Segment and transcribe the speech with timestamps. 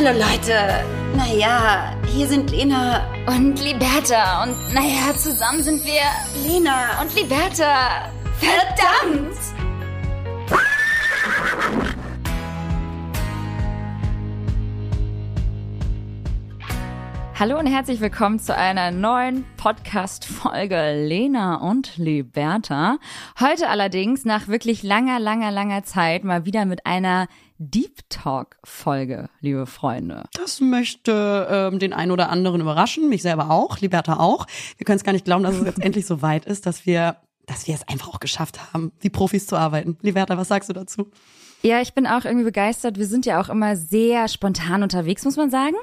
[0.00, 0.84] Hallo Leute.
[1.16, 4.44] Naja, hier sind Lena und Liberta.
[4.44, 6.02] Und naja, zusammen sind wir
[6.48, 8.08] Lena und Liberta.
[8.38, 9.36] Verdammt!
[17.34, 22.98] Hallo und herzlich willkommen zu einer neuen Podcast-Folge Lena und Liberta.
[23.40, 27.26] Heute allerdings nach wirklich langer, langer, langer Zeit mal wieder mit einer
[27.60, 30.22] Deep Talk-Folge, liebe Freunde.
[30.32, 34.46] Das möchte ähm, den einen oder anderen überraschen, mich selber auch, Liberta auch.
[34.76, 37.16] Wir können es gar nicht glauben, dass es jetzt endlich so weit ist, dass wir,
[37.46, 39.98] dass wir es einfach auch geschafft haben, wie Profis zu arbeiten.
[40.02, 41.10] Liberta, was sagst du dazu?
[41.60, 42.98] Ja, ich bin auch irgendwie begeistert.
[42.98, 45.74] Wir sind ja auch immer sehr spontan unterwegs, muss man sagen.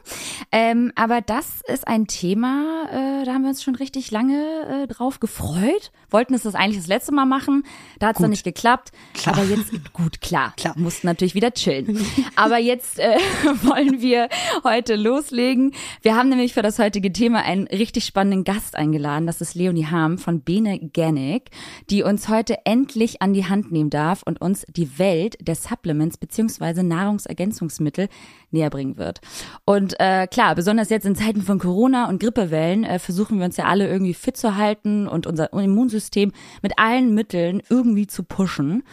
[0.54, 4.88] Ähm, aber das ist ein Thema, äh, da haben wir uns schon richtig lange äh,
[4.88, 5.92] drauf gefreut.
[6.10, 7.64] Wollten es das eigentlich das letzte Mal machen,
[8.00, 8.92] da hat es dann nicht geklappt.
[9.16, 9.36] Klar.
[9.36, 10.76] Aber jetzt, gut, klar, klar.
[10.78, 12.00] mussten natürlich wieder chillen.
[12.38, 13.18] aber jetzt äh,
[13.64, 14.30] wollen wir
[14.64, 15.74] heute loslegen.
[16.02, 19.28] Wir haben nämlich für das heutige Thema einen richtig spannenden Gast eingeladen.
[19.28, 21.50] Das ist Leonie Harm von Bene Gannick,
[21.90, 26.18] die uns heute endlich an die Hand nehmen darf und uns die Welt des Supplements
[26.18, 28.10] beziehungsweise Nahrungsergänzungsmittel
[28.52, 29.22] näher bringen wird.
[29.66, 33.58] Und äh, klar, besonders jetzt in Zeiten von Corona und Grippewellen äh, versuchen wir uns
[33.58, 38.84] ja alle irgendwie fit zu halten und unser Immunsystem mit allen Mitteln irgendwie zu pushen.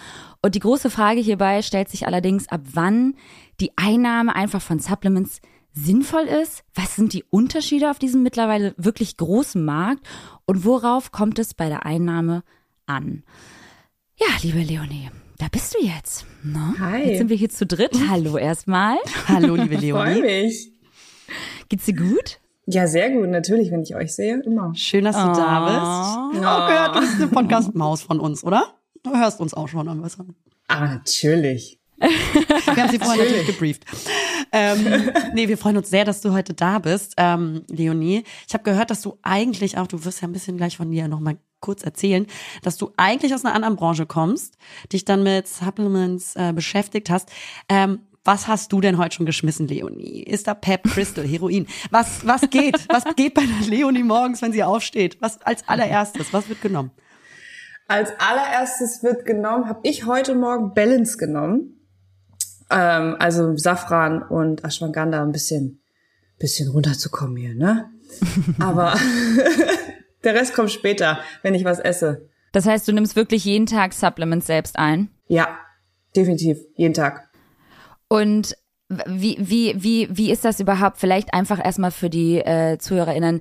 [0.43, 3.15] Und die große Frage hierbei stellt sich allerdings, ab wann
[3.61, 5.41] die Einnahme einfach von Supplements
[5.73, 6.65] sinnvoll ist?
[6.75, 10.07] Was sind die Unterschiede auf diesem mittlerweile wirklich großen Markt?
[10.45, 12.43] Und worauf kommt es bei der Einnahme
[12.87, 13.23] an?
[14.17, 15.11] Ja, liebe Leonie,
[15.43, 16.25] da bist du jetzt.
[16.45, 16.61] No?
[16.79, 17.03] Hi.
[17.03, 17.91] Jetzt sind wir hier zu dritt.
[18.09, 18.97] Hallo erstmal.
[19.27, 20.13] Hallo, liebe Leonie.
[20.13, 20.73] Ich freue mich.
[21.69, 22.39] Geht's dir gut?
[22.67, 24.73] Ja, sehr gut, natürlich, wenn ich euch sehe, immer.
[24.77, 25.35] Schön, dass du oh.
[25.35, 26.39] da bist.
[26.39, 28.73] Oh, gehört, du bist eine Podcast-Maus von uns, oder?
[29.03, 30.37] Du hörst uns auch schon was an.
[30.69, 31.81] Ah, natürlich.
[31.99, 33.85] wir haben sie vorher natürlich gebrieft.
[34.53, 38.23] Ähm, nee, wir freuen uns sehr, dass du heute da bist, ähm, Leonie.
[38.47, 41.09] Ich habe gehört, dass du eigentlich auch, du wirst ja ein bisschen gleich von dir
[41.09, 42.27] nochmal kurz erzählen,
[42.63, 44.59] dass du eigentlich aus einer anderen Branche kommst,
[44.93, 47.31] dich dann mit Supplements äh, beschäftigt hast.
[47.71, 50.23] Ähm, was hast du denn heute schon geschmissen, Leonie?
[50.23, 51.67] Ist da Pep, Crystal, Heroin?
[51.91, 52.87] Was, was geht?
[52.89, 55.21] Was geht bei der Leonie morgens, wenn sie aufsteht?
[55.21, 56.33] Was als allererstes?
[56.33, 56.93] Was wird genommen?
[57.89, 61.81] Als allererstes wird genommen, habe ich heute Morgen Balance genommen.
[62.71, 65.83] Ähm, also Safran und Ashwagandha ein bisschen,
[66.39, 67.91] bisschen runterzukommen hier, ne?
[68.61, 68.95] Aber
[70.25, 72.29] Der Rest kommt später, wenn ich was esse.
[72.53, 75.09] Das heißt, du nimmst wirklich jeden Tag Supplements selbst ein?
[75.27, 75.59] Ja,
[76.15, 77.29] definitiv, jeden Tag.
[78.09, 78.57] Und
[79.07, 80.99] wie, wie, wie, wie ist das überhaupt?
[80.99, 83.41] Vielleicht einfach erstmal für die äh, ZuhörerInnen.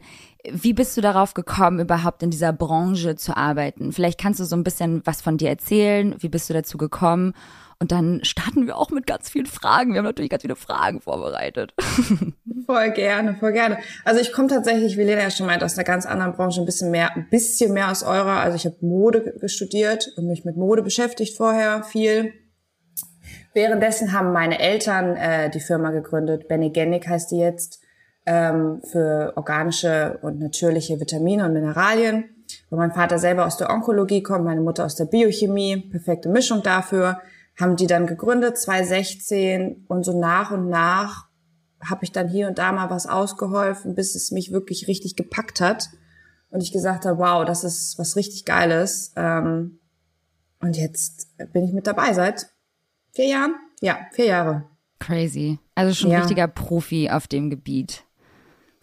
[0.49, 3.91] Wie bist du darauf gekommen, überhaupt in dieser Branche zu arbeiten?
[3.91, 6.15] Vielleicht kannst du so ein bisschen was von dir erzählen.
[6.19, 7.33] Wie bist du dazu gekommen?
[7.81, 9.93] Und dann starten wir auch mit ganz vielen Fragen.
[9.93, 11.73] Wir haben natürlich ganz viele Fragen vorbereitet.
[12.67, 13.79] Voll gerne, voll gerne.
[14.05, 16.65] Also ich komme tatsächlich, wie Lena ja schon meint, aus einer ganz anderen Branche, ein
[16.65, 18.39] bisschen mehr, ein bisschen mehr aus eurer.
[18.39, 22.33] Also ich habe Mode studiert und mich mit Mode beschäftigt vorher viel.
[23.53, 26.47] Währenddessen haben meine Eltern äh, die Firma gegründet.
[26.47, 27.80] Benegenic heißt die jetzt
[28.25, 32.25] ähm, für organische und natürliche Vitamine und Mineralien.
[32.69, 36.63] Wo mein Vater selber aus der Onkologie kommt, meine Mutter aus der Biochemie, perfekte Mischung
[36.63, 37.21] dafür
[37.59, 41.27] haben die dann gegründet 2016 und so nach und nach
[41.83, 45.61] habe ich dann hier und da mal was ausgeholfen, bis es mich wirklich richtig gepackt
[45.61, 45.89] hat
[46.49, 49.13] und ich gesagt habe, wow, das ist was richtig Geiles.
[49.15, 49.79] Ähm,
[50.59, 52.47] und jetzt bin ich mit dabei seit
[53.13, 53.55] vier Jahren.
[53.81, 54.63] Ja, vier Jahre.
[54.99, 55.57] Crazy.
[55.73, 56.19] Also schon ja.
[56.19, 58.03] richtiger Profi auf dem Gebiet.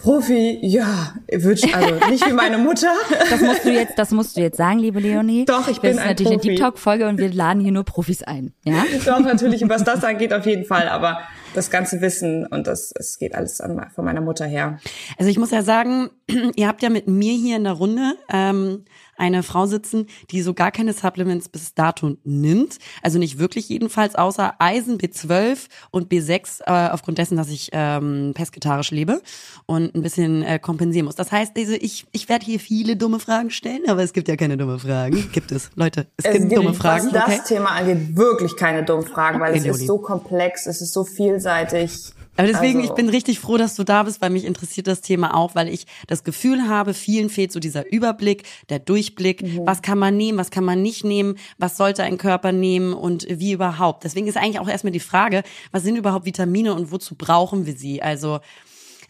[0.00, 2.92] Profi, ja, also nicht wie meine Mutter.
[3.30, 5.44] Das musst du jetzt, das musst du jetzt sagen, liebe Leonie.
[5.44, 6.48] Doch, ich bin ein Das ist natürlich Profi.
[6.48, 8.84] eine Deep Talk Folge und wir laden hier nur Profis ein, ja?
[9.04, 11.18] Doch, natürlich, was das angeht, auf jeden Fall, aber
[11.54, 14.78] das ganze Wissen und das, es geht alles an, von meiner Mutter her.
[15.18, 16.10] Also ich muss ja sagen,
[16.54, 18.84] ihr habt ja mit mir hier in der Runde ähm,
[19.18, 22.78] eine Frau sitzen, die so gar keine Supplements bis dato nimmt.
[23.02, 28.32] Also nicht wirklich jedenfalls, außer Eisen, B12 und B6, äh, aufgrund dessen, dass ich ähm,
[28.34, 29.20] pesketarisch lebe
[29.66, 31.16] und ein bisschen äh, kompensieren muss.
[31.16, 34.36] Das heißt, also ich, ich werde hier viele dumme Fragen stellen, aber es gibt ja
[34.36, 35.28] keine dumme Fragen.
[35.32, 37.12] Gibt es, Leute, es, es gibt, gibt dumme Fragen.
[37.12, 40.80] Was das Thema angeht, wirklich keine dummen Fragen, weil okay, es ist so komplex, es
[40.80, 42.12] ist so vielseitig.
[42.38, 42.90] Aber deswegen, also.
[42.90, 45.68] ich bin richtig froh, dass du da bist, weil mich interessiert das Thema auch, weil
[45.68, 49.42] ich das Gefühl habe, vielen fehlt so dieser Überblick, der Durchblick.
[49.42, 49.66] Mhm.
[49.66, 53.26] Was kann man nehmen, was kann man nicht nehmen, was sollte ein Körper nehmen und
[53.28, 54.04] wie überhaupt.
[54.04, 55.42] Deswegen ist eigentlich auch erstmal die Frage,
[55.72, 58.00] was sind überhaupt Vitamine und wozu brauchen wir sie?
[58.02, 58.38] Also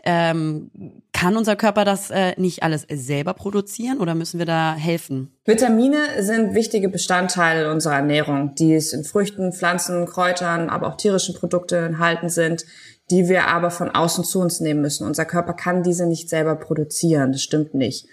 [0.05, 0.71] Ähm,
[1.13, 5.37] kann unser Körper das äh, nicht alles selber produzieren oder müssen wir da helfen?
[5.45, 11.35] Vitamine sind wichtige Bestandteile unserer Ernährung, die es in Früchten, Pflanzen, Kräutern, aber auch tierischen
[11.35, 12.65] Produkten enthalten sind,
[13.11, 15.07] die wir aber von außen zu uns nehmen müssen.
[15.07, 18.07] Unser Körper kann diese nicht selber produzieren, das stimmt nicht.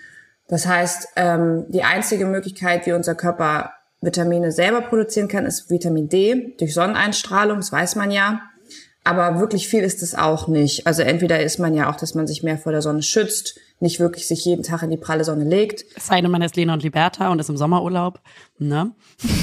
[0.47, 3.71] Das heißt, ähm, die einzige Möglichkeit, wie unser Körper
[4.01, 8.42] Vitamine selber produzieren kann, ist Vitamin D durch Sonneneinstrahlung, das weiß man ja.
[9.03, 10.88] Aber wirklich viel ist es auch nicht.
[10.88, 14.00] Also entweder ist man ja auch, dass man sich mehr vor der Sonne schützt, nicht
[14.00, 15.83] wirklich sich jeden Tag in die pralle Sonne legt.
[15.95, 18.19] Es sei denn, man ist Lena und Liberta und ist im Sommerurlaub.
[18.57, 18.92] Ne?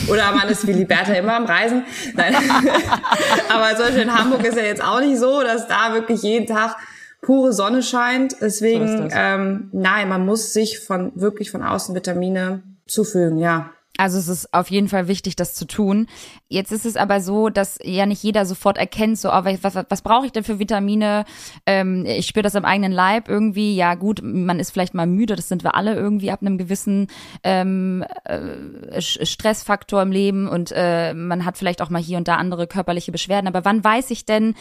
[0.08, 1.84] Oder man ist wie Liberta immer am Reisen.
[2.14, 2.34] Nein.
[3.48, 6.46] Aber zum Beispiel in Hamburg ist ja jetzt auch nicht so, dass da wirklich jeden
[6.46, 6.76] Tag
[7.20, 8.36] pure Sonne scheint.
[8.40, 13.70] Deswegen, so ähm, nein, man muss sich von wirklich von außen Vitamine zufügen, ja.
[13.98, 16.06] Also es ist auf jeden Fall wichtig, das zu tun.
[16.48, 19.84] Jetzt ist es aber so, dass ja nicht jeder sofort erkennt, so, oh, was, was,
[19.88, 21.24] was brauche ich denn für Vitamine?
[21.66, 23.76] Ähm, ich spüre das am eigenen Leib irgendwie.
[23.76, 27.08] Ja gut, man ist vielleicht mal müde, das sind wir alle irgendwie ab einem gewissen
[27.44, 32.36] ähm, äh, Stressfaktor im Leben und äh, man hat vielleicht auch mal hier und da
[32.36, 33.46] andere körperliche Beschwerden.
[33.46, 34.54] Aber wann weiß ich denn,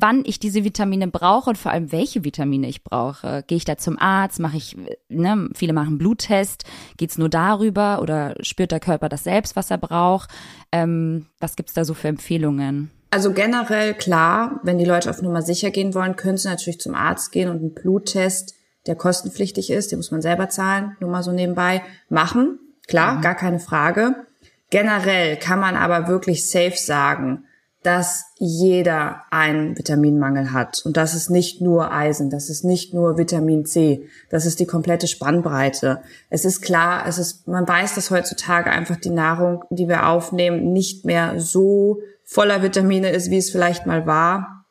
[0.00, 3.44] wann ich diese Vitamine brauche und vor allem welche Vitamine ich brauche.
[3.46, 4.40] Gehe ich da zum Arzt?
[4.40, 4.76] Mache ich,
[5.08, 6.64] ne, viele machen Bluttest.
[6.96, 10.30] Geht's nur darüber oder spürt der Körper das selbst, was er braucht?
[10.72, 12.90] Ähm, was gibt's da so für Empfehlungen?
[13.10, 16.96] Also generell klar, wenn die Leute auf Nummer sicher gehen wollen, können sie natürlich zum
[16.96, 18.56] Arzt gehen und einen Bluttest,
[18.86, 22.58] der kostenpflichtig ist, den muss man selber zahlen, nur mal so nebenbei, machen.
[22.88, 23.20] Klar, mhm.
[23.20, 24.26] gar keine Frage.
[24.70, 27.44] Generell kann man aber wirklich safe sagen,
[27.84, 30.80] dass jeder einen Vitaminmangel hat.
[30.86, 34.66] Und das ist nicht nur Eisen, das ist nicht nur Vitamin C, das ist die
[34.66, 36.00] komplette Spannbreite.
[36.30, 40.72] Es ist klar, es ist, man weiß, dass heutzutage einfach die Nahrung, die wir aufnehmen,
[40.72, 44.64] nicht mehr so voller Vitamine ist, wie es vielleicht mal war.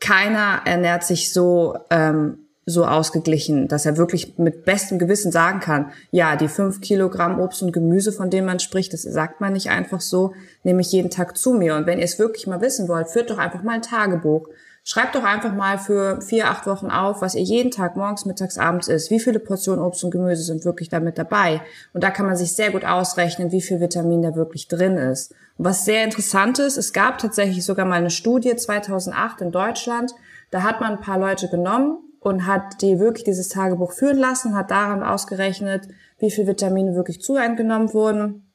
[0.00, 5.92] Keiner ernährt sich so ähm, so ausgeglichen, dass er wirklich mit bestem Gewissen sagen kann,
[6.10, 9.70] ja, die fünf Kilogramm Obst und Gemüse, von denen man spricht, das sagt man nicht
[9.70, 10.34] einfach so,
[10.64, 11.76] nehme ich jeden Tag zu mir.
[11.76, 14.48] Und wenn ihr es wirklich mal wissen wollt, führt doch einfach mal ein Tagebuch.
[14.82, 18.58] Schreibt doch einfach mal für vier, acht Wochen auf, was ihr jeden Tag morgens, mittags,
[18.58, 19.12] abends isst.
[19.12, 21.60] Wie viele Portionen Obst und Gemüse sind wirklich damit dabei?
[21.92, 25.32] Und da kann man sich sehr gut ausrechnen, wie viel Vitamin da wirklich drin ist.
[25.56, 30.12] Und was sehr interessant ist, es gab tatsächlich sogar mal eine Studie 2008 in Deutschland.
[30.50, 34.56] Da hat man ein paar Leute genommen und hat die wirklich dieses Tagebuch führen lassen,
[34.56, 35.86] hat daran ausgerechnet,
[36.18, 38.52] wie viel Vitamine wirklich zu eingenommen wurden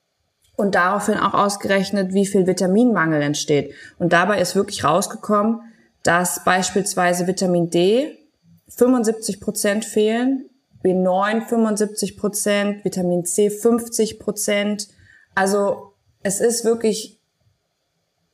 [0.58, 3.74] und daraufhin auch ausgerechnet, wie viel Vitaminmangel entsteht.
[3.98, 5.62] Und dabei ist wirklich rausgekommen,
[6.04, 8.18] dass beispielsweise Vitamin D
[8.68, 10.50] 75 Prozent fehlen,
[10.84, 14.90] B9 75 Prozent, Vitamin C 50 Prozent.
[15.34, 17.22] Also es ist wirklich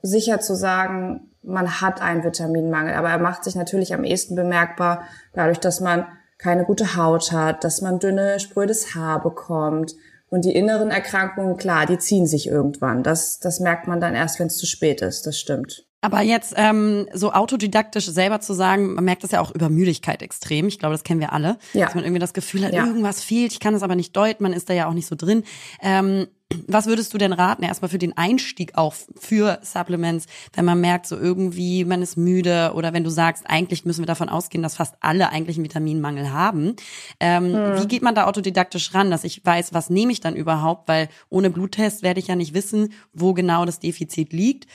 [0.01, 5.03] sicher zu sagen, man hat einen Vitaminmangel, aber er macht sich natürlich am ehesten bemerkbar
[5.33, 6.05] dadurch, dass man
[6.37, 9.95] keine gute Haut hat, dass man dünne, sprödes Haar bekommt.
[10.29, 13.01] Und die inneren Erkrankungen, klar, die ziehen sich irgendwann.
[13.01, 15.25] Das, das merkt man dann erst, wenn es zu spät ist.
[15.25, 15.85] Das stimmt.
[16.01, 20.21] Aber jetzt ähm, so autodidaktisch selber zu sagen, man merkt das ja auch über Müdigkeit
[20.21, 20.67] extrem.
[20.67, 21.85] Ich glaube, das kennen wir alle, ja.
[21.85, 22.85] dass man irgendwie das Gefühl hat, ja.
[22.85, 23.53] irgendwas fehlt.
[23.53, 24.43] Ich kann es aber nicht deuten.
[24.43, 25.43] Man ist da ja auch nicht so drin.
[25.81, 26.27] Ähm,
[26.67, 31.05] was würdest du denn raten, erstmal für den Einstieg auch für Supplements, wenn man merkt,
[31.05, 34.77] so irgendwie, man ist müde oder wenn du sagst, eigentlich müssen wir davon ausgehen, dass
[34.77, 36.75] fast alle eigentlich einen Vitaminmangel haben.
[37.19, 37.81] Ähm, hm.
[37.81, 40.87] Wie geht man da autodidaktisch ran, dass ich weiß, was nehme ich dann überhaupt?
[40.87, 44.67] Weil ohne Bluttest werde ich ja nicht wissen, wo genau das Defizit liegt.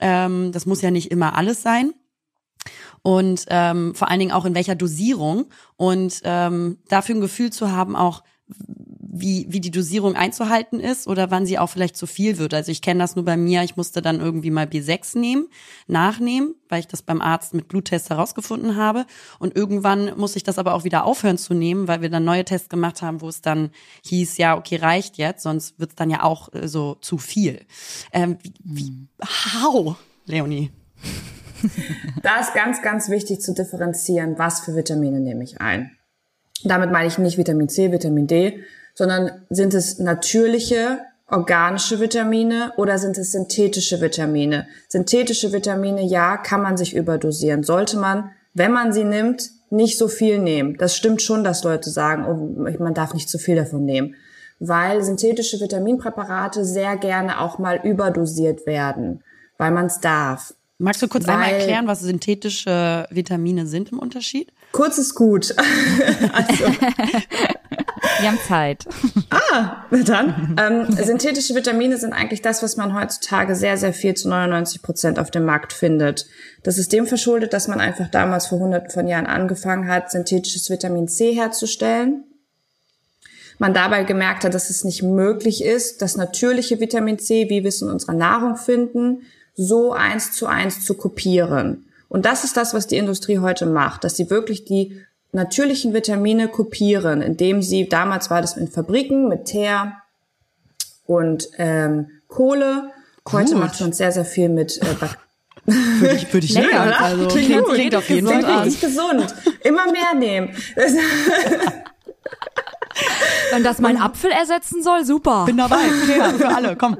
[0.00, 1.94] Ähm, das muss ja nicht immer alles sein
[3.02, 7.70] und ähm, vor allen Dingen auch in welcher Dosierung und ähm, dafür ein Gefühl zu
[7.70, 8.22] haben, auch
[9.14, 12.54] wie, wie die Dosierung einzuhalten ist oder wann sie auch vielleicht zu viel wird.
[12.54, 15.48] Also ich kenne das nur bei mir, ich musste dann irgendwie mal B6 nehmen,
[15.86, 19.04] nachnehmen, weil ich das beim Arzt mit Bluttest herausgefunden habe.
[19.38, 22.46] Und irgendwann muss ich das aber auch wieder aufhören zu nehmen, weil wir dann neue
[22.46, 23.70] Tests gemacht haben, wo es dann
[24.06, 27.60] hieß, ja, okay, reicht jetzt, sonst wird es dann ja auch äh, so zu viel.
[28.14, 30.72] Ähm, wie, how, Leonie?
[32.22, 35.96] Da ist ganz, ganz wichtig zu differenzieren, was für Vitamine nehme ich ein.
[36.64, 38.64] Damit meine ich nicht Vitamin C, Vitamin D,
[38.94, 44.66] sondern sind es natürliche, organische Vitamine oder sind es synthetische Vitamine?
[44.88, 47.62] Synthetische Vitamine, ja, kann man sich überdosieren.
[47.62, 50.76] Sollte man, wenn man sie nimmt, nicht so viel nehmen.
[50.76, 54.14] Das stimmt schon, dass Leute sagen, oh, man darf nicht zu viel davon nehmen.
[54.58, 59.24] Weil synthetische Vitaminpräparate sehr gerne auch mal überdosiert werden,
[59.56, 60.54] weil man es darf.
[60.78, 64.52] Magst du kurz weil, einmal erklären, was synthetische Vitamine sind im Unterschied?
[64.72, 65.54] Kurz ist gut.
[66.32, 66.64] also,
[68.22, 68.86] Wir haben Zeit.
[69.54, 70.56] Ah, dann.
[70.58, 75.18] Ähm, synthetische Vitamine sind eigentlich das, was man heutzutage sehr, sehr viel zu 99 Prozent
[75.18, 76.26] auf dem Markt findet.
[76.62, 80.70] Das ist dem verschuldet, dass man einfach damals vor hunderten von Jahren angefangen hat, synthetisches
[80.70, 82.24] Vitamin C herzustellen.
[83.58, 87.68] Man dabei gemerkt hat, dass es nicht möglich ist, das natürliche Vitamin C, wie wir
[87.68, 89.22] es in unserer Nahrung finden,
[89.54, 91.86] so eins zu eins zu kopieren.
[92.08, 94.98] Und das ist das, was die Industrie heute macht, dass sie wirklich die
[95.32, 99.94] natürlichen Vitamine kopieren, indem sie, damals war das in Fabriken mit Teer
[101.06, 102.90] und ähm, Kohle.
[103.30, 103.60] Heute Gut.
[103.60, 105.18] macht man sehr, sehr viel mit äh, Bak
[105.64, 106.88] Würde ich, würde ich Lecker, nehmen.
[106.88, 107.00] oder?
[107.00, 107.74] Also, Klingt klingt, gut.
[107.74, 109.32] klingt auf jeden Fall richtig gesund.
[109.62, 110.56] Immer mehr nehmen.
[113.52, 115.44] Wenn das mein Apfel ersetzen soll, super.
[115.46, 115.76] Bin dabei.
[116.16, 116.98] Ja, für alle, komm.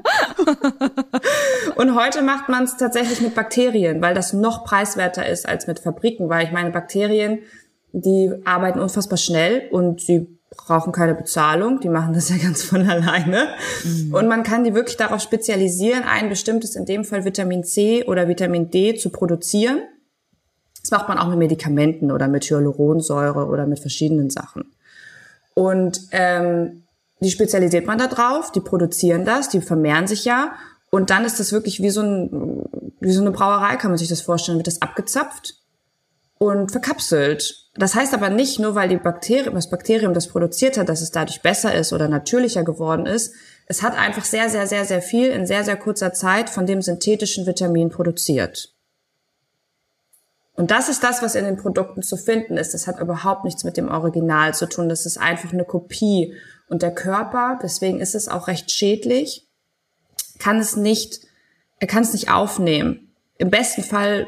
[1.75, 5.79] Und heute macht man es tatsächlich mit Bakterien, weil das noch preiswerter ist als mit
[5.79, 7.39] Fabriken, weil ich meine, Bakterien,
[7.93, 12.87] die arbeiten unfassbar schnell und sie brauchen keine Bezahlung, die machen das ja ganz von
[12.87, 13.47] alleine.
[14.11, 18.27] Und man kann die wirklich darauf spezialisieren, ein bestimmtes, in dem Fall Vitamin C oder
[18.27, 19.81] Vitamin D zu produzieren.
[20.81, 24.73] Das macht man auch mit Medikamenten oder mit Hyaluronsäure oder mit verschiedenen Sachen.
[25.53, 26.83] Und ähm,
[27.19, 30.53] die spezialisiert man da drauf, die produzieren das, die vermehren sich ja.
[30.89, 32.63] Und dann ist das wirklich wie so, ein,
[32.99, 35.55] wie so eine Brauerei, kann man sich das vorstellen, wird das abgezapft
[36.37, 37.62] und verkapselt.
[37.75, 41.09] Das heißt aber nicht nur, weil die Bakterium, das Bakterium das produziert hat, dass es
[41.09, 43.33] dadurch besser ist oder natürlicher geworden ist.
[43.65, 46.81] Es hat einfach sehr, sehr, sehr, sehr viel in sehr, sehr kurzer Zeit von dem
[46.83, 48.73] synthetischen Vitamin produziert.
[50.55, 52.75] Und das ist das, was in den Produkten zu finden ist.
[52.75, 54.87] Das hat überhaupt nichts mit dem Original zu tun.
[54.87, 56.35] Das ist einfach eine Kopie.
[56.67, 59.47] Und der Körper, deswegen ist es auch recht schädlich,
[60.37, 61.21] kann es nicht,
[61.79, 63.11] er kann es nicht aufnehmen.
[63.39, 64.27] Im besten Fall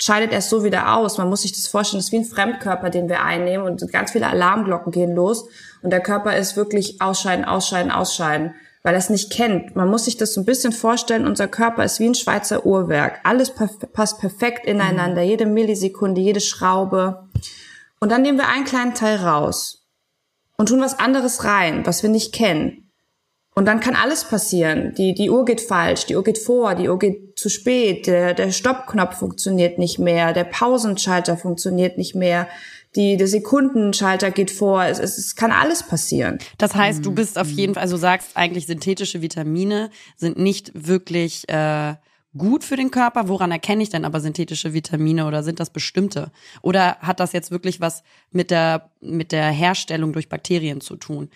[0.00, 1.18] scheidet er es so wieder aus.
[1.18, 4.12] Man muss sich das vorstellen, das ist wie ein Fremdkörper, den wir einnehmen und ganz
[4.12, 5.48] viele Alarmglocken gehen los
[5.82, 9.76] und der Körper ist wirklich ausscheiden, ausscheiden, ausscheiden, weil er es nicht kennt.
[9.76, 13.20] Man muss sich das so ein bisschen vorstellen, unser Körper ist wie ein Schweizer Uhrwerk.
[13.24, 17.28] Alles passt perfekt ineinander, jede Millisekunde, jede Schraube.
[18.00, 19.86] Und dann nehmen wir einen kleinen Teil raus
[20.56, 22.89] und tun was anderes rein, was wir nicht kennen.
[23.60, 24.94] Und dann kann alles passieren.
[24.96, 28.32] Die, die Uhr geht falsch, die Uhr geht vor, die Uhr geht zu spät, der,
[28.32, 32.48] der Stoppknopf funktioniert nicht mehr, der Pausenschalter funktioniert nicht mehr,
[32.96, 34.84] die, der Sekundenschalter geht vor.
[34.84, 36.38] Es, es, es kann alles passieren.
[36.56, 40.72] Das heißt, du bist auf jeden Fall, also du sagst eigentlich, synthetische Vitamine sind nicht
[40.74, 41.96] wirklich äh,
[42.38, 43.28] gut für den Körper.
[43.28, 46.32] Woran erkenne ich denn aber synthetische Vitamine oder sind das bestimmte?
[46.62, 51.28] Oder hat das jetzt wirklich was mit der, mit der Herstellung durch Bakterien zu tun?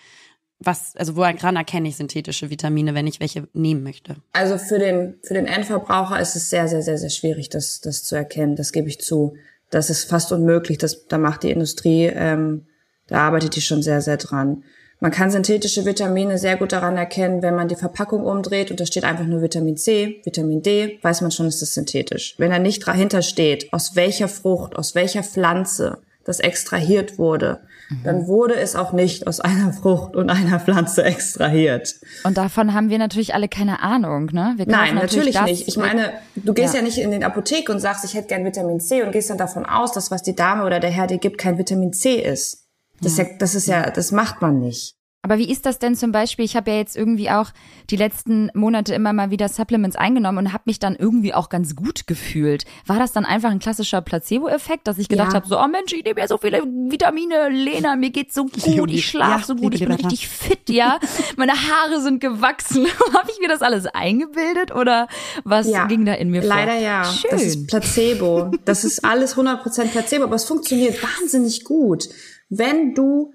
[0.59, 4.15] Was, also woran erkenne ich synthetische Vitamine, wenn ich welche nehmen möchte?
[4.31, 8.03] Also für den, für den Endverbraucher ist es sehr, sehr, sehr, sehr schwierig, das, das
[8.03, 8.55] zu erkennen.
[8.55, 9.35] Das gebe ich zu.
[9.69, 10.77] Das ist fast unmöglich.
[10.77, 12.65] Das, da macht die Industrie, ähm,
[13.07, 14.63] da arbeitet die schon sehr, sehr dran.
[15.01, 18.85] Man kann synthetische Vitamine sehr gut daran erkennen, wenn man die Verpackung umdreht und da
[18.85, 22.35] steht einfach nur Vitamin C, Vitamin D, weiß man schon, ist das synthetisch.
[22.37, 27.59] Wenn da nicht dahinter steht, aus welcher Frucht, aus welcher Pflanze das extrahiert wurde,
[28.03, 31.95] dann wurde es auch nicht aus einer Frucht und einer Pflanze extrahiert.
[32.23, 34.55] Und davon haben wir natürlich alle keine Ahnung, ne?
[34.65, 35.67] Nein, natürlich das, nicht.
[35.67, 36.79] Ich meine, du gehst ja.
[36.79, 36.85] Ja.
[36.85, 39.65] nicht in den Apotheke und sagst, ich hätte gern Vitamin C und gehst dann davon
[39.65, 42.65] aus, dass was die Dame oder der Herr dir gibt, kein Vitamin C ist.
[43.01, 44.94] Das, Ist ja, das ist ja, das macht man nicht.
[45.25, 46.45] Aber wie ist das denn zum Beispiel?
[46.45, 47.47] Ich habe ja jetzt irgendwie auch
[47.89, 51.75] die letzten Monate immer mal wieder Supplements eingenommen und habe mich dann irgendwie auch ganz
[51.75, 52.63] gut gefühlt.
[52.85, 55.33] War das dann einfach ein klassischer Placebo-Effekt, dass ich gedacht Ja.
[55.33, 58.91] habe, so, oh Mensch, ich nehme ja so viele Vitamine, Lena, mir geht's so gut,
[58.91, 60.99] ich schlafe Ja, so gut, ich bin richtig fit, ja.
[61.37, 62.85] Meine Haare sind gewachsen.
[63.13, 65.07] habe ich mir das alles eingebildet oder
[65.43, 66.81] was Ja, ging da in mir leider vor?
[66.81, 67.03] ja.
[67.03, 67.31] Schön.
[67.31, 68.51] Das ist Placebo.
[68.65, 72.07] Das ist alles 100% Placebo, aber es funktioniert wahnsinnig gut.
[72.49, 73.33] Wenn du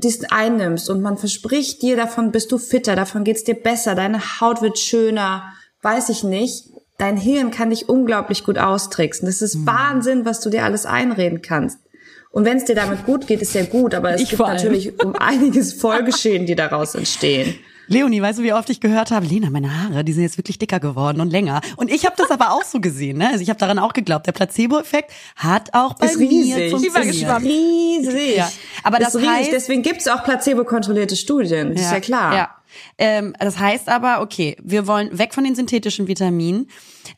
[0.00, 4.40] dies einnimmst und man verspricht dir, davon bist du fitter, davon geht's dir besser, deine
[4.40, 5.52] Haut wird schöner,
[5.82, 6.70] weiß ich nicht.
[6.98, 9.26] Dein Hirn kann dich unglaublich gut austricksen.
[9.26, 11.78] Das ist Wahnsinn, was du dir alles einreden kannst.
[12.30, 15.02] Und wenn es dir damit gut geht, ist ja gut, aber es Ich gibt natürlich
[15.02, 17.54] um einiges Folgeschäden, die daraus entstehen.
[17.88, 20.58] Leonie, weißt du, wie oft ich gehört habe, Lena, meine Haare, die sind jetzt wirklich
[20.58, 21.60] dicker geworden und länger.
[21.76, 23.28] Und ich habe das aber auch so gesehen, ne?
[23.28, 24.26] Also ich habe daran auch geglaubt.
[24.26, 26.70] Der Placebo-Effekt hat auch bei Ist mir riesig.
[26.70, 27.42] funktioniert.
[27.42, 28.36] Riesig.
[28.36, 28.50] Ja.
[28.84, 29.30] Aber das ist riesig.
[29.30, 31.74] heißt- Deswegen gibt's auch placebo-kontrollierte Studien.
[31.74, 32.34] Das ist ja klar.
[32.36, 32.50] Ja.
[32.98, 36.68] Ähm, das heißt aber, okay, wir wollen weg von den synthetischen Vitaminen.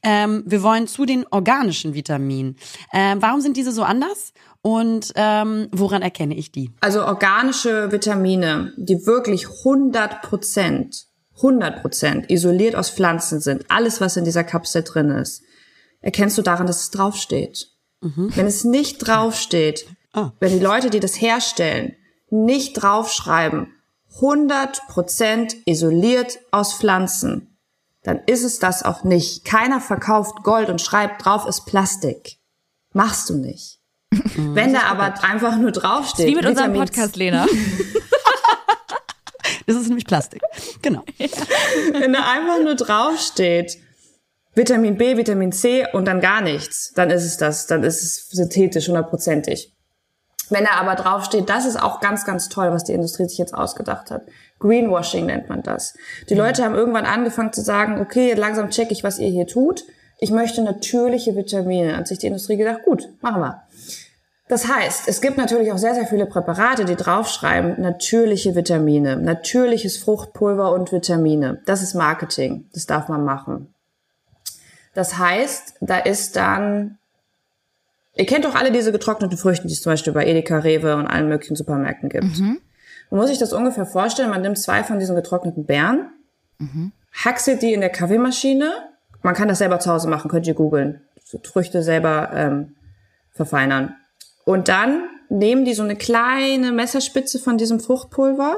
[0.02, 2.56] Ähm, wir wollen zu den organischen Vitaminen.
[2.92, 4.32] Ähm, warum sind diese so anders?
[4.62, 6.70] Und ähm, woran erkenne ich die?
[6.80, 14.16] Also organische Vitamine, die wirklich 100 Prozent, 100 Prozent isoliert aus Pflanzen sind, alles, was
[14.18, 15.42] in dieser Kapsel drin ist,
[16.02, 17.68] erkennst du daran, dass es draufsteht.
[18.02, 20.32] Wenn es nicht draufsteht, Ah.
[20.40, 21.94] wenn die Leute, die das herstellen,
[22.30, 23.68] nicht draufschreiben,
[24.20, 27.58] 100% isoliert aus Pflanzen,
[28.02, 29.44] dann ist es das auch nicht.
[29.44, 32.38] Keiner verkauft Gold und schreibt drauf ist Plastik.
[32.92, 33.79] Machst du nicht.
[34.36, 36.26] Wenn da aber einfach nur draufsteht.
[36.26, 37.46] Wie mit unserem Vitamin Podcast, Lena.
[39.66, 40.42] Das ist nämlich Plastik.
[40.82, 41.04] Genau.
[41.92, 43.78] Wenn da einfach nur draufsteht,
[44.54, 47.68] Vitamin B, Vitamin C und dann gar nichts, dann ist es das.
[47.68, 49.72] Dann ist es synthetisch, hundertprozentig.
[50.48, 53.54] Wenn da aber draufsteht, das ist auch ganz, ganz toll, was die Industrie sich jetzt
[53.54, 54.22] ausgedacht hat.
[54.58, 55.94] Greenwashing nennt man das.
[56.28, 59.84] Die Leute haben irgendwann angefangen zu sagen, okay, langsam check ich, was ihr hier tut.
[60.18, 61.96] Ich möchte natürliche Vitamine.
[61.96, 63.62] Hat sich die Industrie gedacht, gut, machen wir.
[64.50, 69.96] Das heißt, es gibt natürlich auch sehr, sehr viele Präparate, die draufschreiben, natürliche Vitamine, natürliches
[69.98, 71.62] Fruchtpulver und Vitamine.
[71.66, 72.68] Das ist Marketing.
[72.72, 73.72] Das darf man machen.
[74.92, 76.98] Das heißt, da ist dann,
[78.16, 81.06] ihr kennt doch alle diese getrockneten Früchte, die es zum Beispiel bei Edeka, Rewe und
[81.06, 82.24] allen möglichen Supermärkten gibt.
[82.40, 86.10] Man muss sich das ungefähr vorstellen, man nimmt zwei von diesen getrockneten Beeren,
[87.12, 88.72] hackselt die in der Kaffeemaschine.
[89.22, 91.02] Man kann das selber zu Hause machen, könnt ihr googeln.
[91.44, 92.74] Früchte selber ähm,
[93.30, 93.94] verfeinern.
[94.50, 98.56] Und dann nehmen die so eine kleine Messerspitze von diesem Fruchtpulver,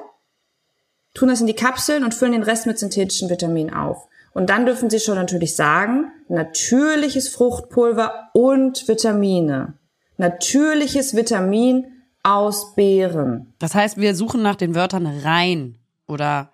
[1.13, 4.09] tun das in die Kapseln und füllen den Rest mit synthetischen Vitaminen auf.
[4.33, 9.75] Und dann dürfen sie schon natürlich sagen, natürliches Fruchtpulver und Vitamine.
[10.17, 11.89] Natürliches Vitamin
[12.23, 13.53] aus Beeren.
[13.59, 16.53] Das heißt, wir suchen nach den Wörtern rein oder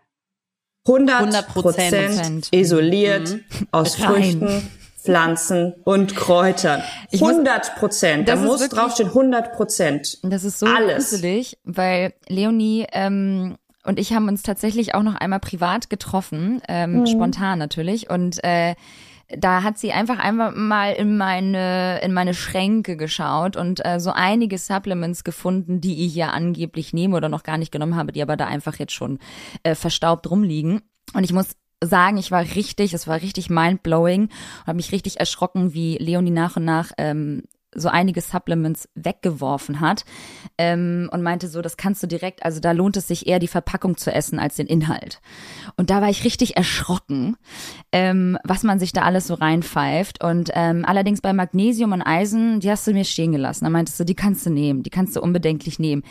[0.85, 1.43] 100 100%.
[1.53, 3.39] Prozent isoliert
[3.71, 4.41] aus Rein.
[4.41, 4.71] Früchten,
[5.09, 6.83] Pflanzen und Kräutern.
[7.11, 8.29] Ich muss- 100 Prozent.
[8.29, 10.19] Da muss wirklich- draufstehen 100 Prozent.
[10.23, 11.11] Das ist so Alles.
[11.11, 17.07] gruselig, weil Leonie ähm, und ich haben uns tatsächlich auch noch einmal privat getroffen, ähm,
[17.07, 18.11] spontan natürlich.
[18.11, 18.75] Und äh,
[19.35, 24.11] da hat sie einfach einmal mal in meine in meine Schränke geschaut und äh, so
[24.11, 28.21] einige Supplements gefunden, die ich ja angeblich nehme oder noch gar nicht genommen habe, die
[28.21, 29.19] aber da einfach jetzt schon
[29.63, 30.83] äh, verstaubt rumliegen.
[31.15, 35.21] Und ich muss sagen, ich war richtig, es war richtig mindblowing und habe mich richtig
[35.21, 37.43] erschrocken, wie Leonie nach und nach ähm,
[37.75, 40.05] so einige Supplements weggeworfen hat
[40.57, 43.47] ähm, und meinte so, das kannst du direkt, also da lohnt es sich eher die
[43.47, 45.21] Verpackung zu essen als den Inhalt.
[45.77, 47.37] Und da war ich richtig erschrocken,
[47.93, 50.25] ähm, was man sich da alles so reinpfeift.
[50.25, 53.65] Und ähm, allerdings bei Magnesium und Eisen, die hast du mir stehen gelassen.
[53.65, 56.03] Da meintest du, die kannst du nehmen, die kannst du unbedenklich nehmen.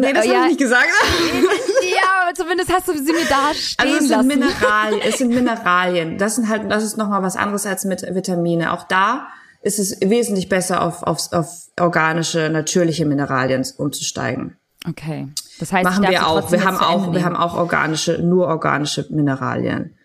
[0.00, 0.42] Nee, das äh, habe ja.
[0.42, 0.86] ich nicht gesagt.
[1.82, 4.28] ja, aber zumindest hast du sie mir da stehen Also es sind lassen.
[4.28, 6.18] Mineralien, es sind Mineralien.
[6.18, 8.72] Das sind halt, das ist nochmal was anderes als mit Vitamine.
[8.72, 9.28] Auch da
[9.62, 14.56] ist es wesentlich besser auf, auf, auf organische, natürliche Mineralien umzusteigen.
[14.88, 15.28] Okay.
[15.58, 16.52] Das heißt, Machen wir auch.
[16.52, 19.96] Wir haben auch, wir haben auch organische, nur organische Mineralien.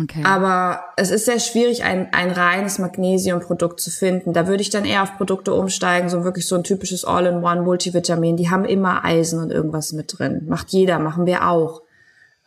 [0.00, 0.22] Okay.
[0.24, 4.32] Aber es ist sehr schwierig, ein, ein reines Magnesiumprodukt zu finden.
[4.32, 8.36] Da würde ich dann eher auf Produkte umsteigen, so wirklich so ein typisches All-in-One-Multivitamin.
[8.36, 10.46] Die haben immer Eisen und irgendwas mit drin.
[10.48, 11.82] Macht jeder, machen wir auch.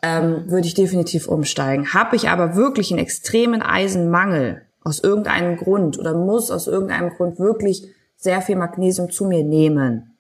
[0.01, 1.93] Ähm, würde ich definitiv umsteigen.
[1.93, 7.39] Habe ich aber wirklich einen extremen Eisenmangel aus irgendeinem Grund oder muss aus irgendeinem Grund
[7.39, 10.15] wirklich sehr viel Magnesium zu mir nehmen,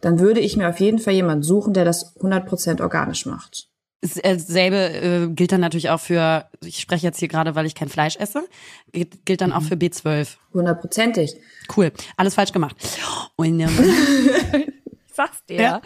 [0.00, 3.69] dann würde ich mir auf jeden Fall jemanden suchen, der das 100% organisch macht.
[4.02, 7.90] Dasselbe äh, gilt dann natürlich auch für, ich spreche jetzt hier gerade, weil ich kein
[7.90, 8.44] Fleisch esse,
[8.92, 10.36] gilt, gilt dann auch für B12.
[10.54, 11.36] Hundertprozentig.
[11.76, 12.76] Cool, alles falsch gemacht.
[13.36, 13.68] Und, ähm,
[15.06, 15.60] ich sag's dir.
[15.60, 15.82] Ja.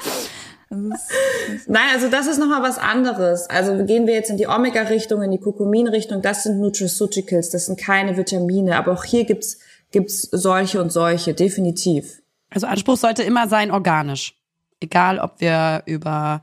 [0.70, 3.48] Nein, also das ist nochmal was anderes.
[3.50, 7.78] Also gehen wir jetzt in die Omega-Richtung, in die Kurkumin-Richtung, das sind Nutraceuticals, das sind
[7.78, 8.76] keine Vitamine.
[8.76, 9.58] Aber auch hier gibt's
[9.94, 12.20] gibt's solche und solche, definitiv.
[12.50, 14.34] also Anspruch sollte immer sein organisch.
[14.80, 16.42] Egal, ob wir über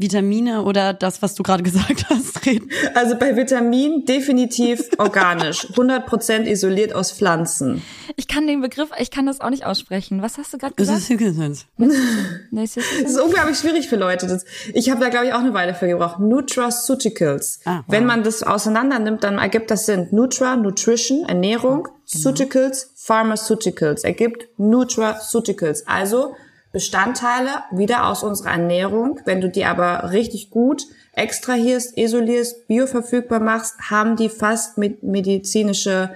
[0.00, 2.70] Vitamine oder das, was du gerade gesagt hast, reden.
[2.94, 7.82] Also bei Vitamin definitiv organisch, 100% isoliert aus Pflanzen.
[8.16, 10.22] Ich kann den Begriff, ich kann das auch nicht aussprechen.
[10.22, 11.20] Was hast du gerade Das gesagt?
[11.20, 12.76] jetzt- Das
[13.12, 14.26] ist unglaublich schwierig für Leute.
[14.26, 16.18] Das, ich habe da, glaube ich, auch eine Weile für gebraucht.
[16.18, 17.60] Nutraceuticals.
[17.64, 17.84] Ah, wow.
[17.88, 20.08] Wenn man das auseinander nimmt, dann ergibt das Sinn.
[20.10, 22.24] Nutra, Nutrition, Ernährung, Genau.
[22.24, 24.02] Ceuticals, Pharmaceuticals.
[24.02, 25.86] Ergibt Nutraceuticals.
[25.86, 26.34] Also
[26.72, 29.20] Bestandteile wieder aus unserer Ernährung.
[29.24, 36.10] Wenn du die aber richtig gut extrahierst, isolierst, bioverfügbar machst, haben die fast med medizinische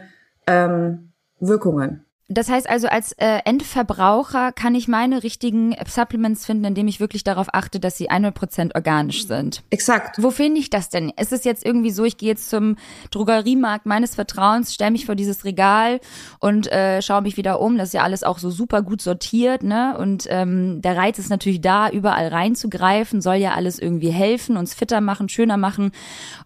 [0.47, 2.04] ähm, Wirkungen.
[2.29, 7.23] Das heißt also, als äh, Endverbraucher kann ich meine richtigen Supplements finden, indem ich wirklich
[7.23, 9.63] darauf achte, dass sie 100% organisch sind.
[9.69, 10.23] Exakt.
[10.23, 11.13] Wo finde ich das denn?
[11.21, 12.77] Ist es jetzt irgendwie so, ich gehe jetzt zum
[13.11, 16.01] Drogeriemarkt meines Vertrauens, stelle mich vor dieses Regal
[16.41, 17.77] und äh, schaue mich wieder um.
[17.77, 19.95] Das ist ja alles auch so super gut sortiert, ne?
[19.99, 24.73] Und ähm, der Reiz ist natürlich da, überall reinzugreifen, soll ja alles irgendwie helfen, uns
[24.73, 25.93] fitter machen, schöner machen.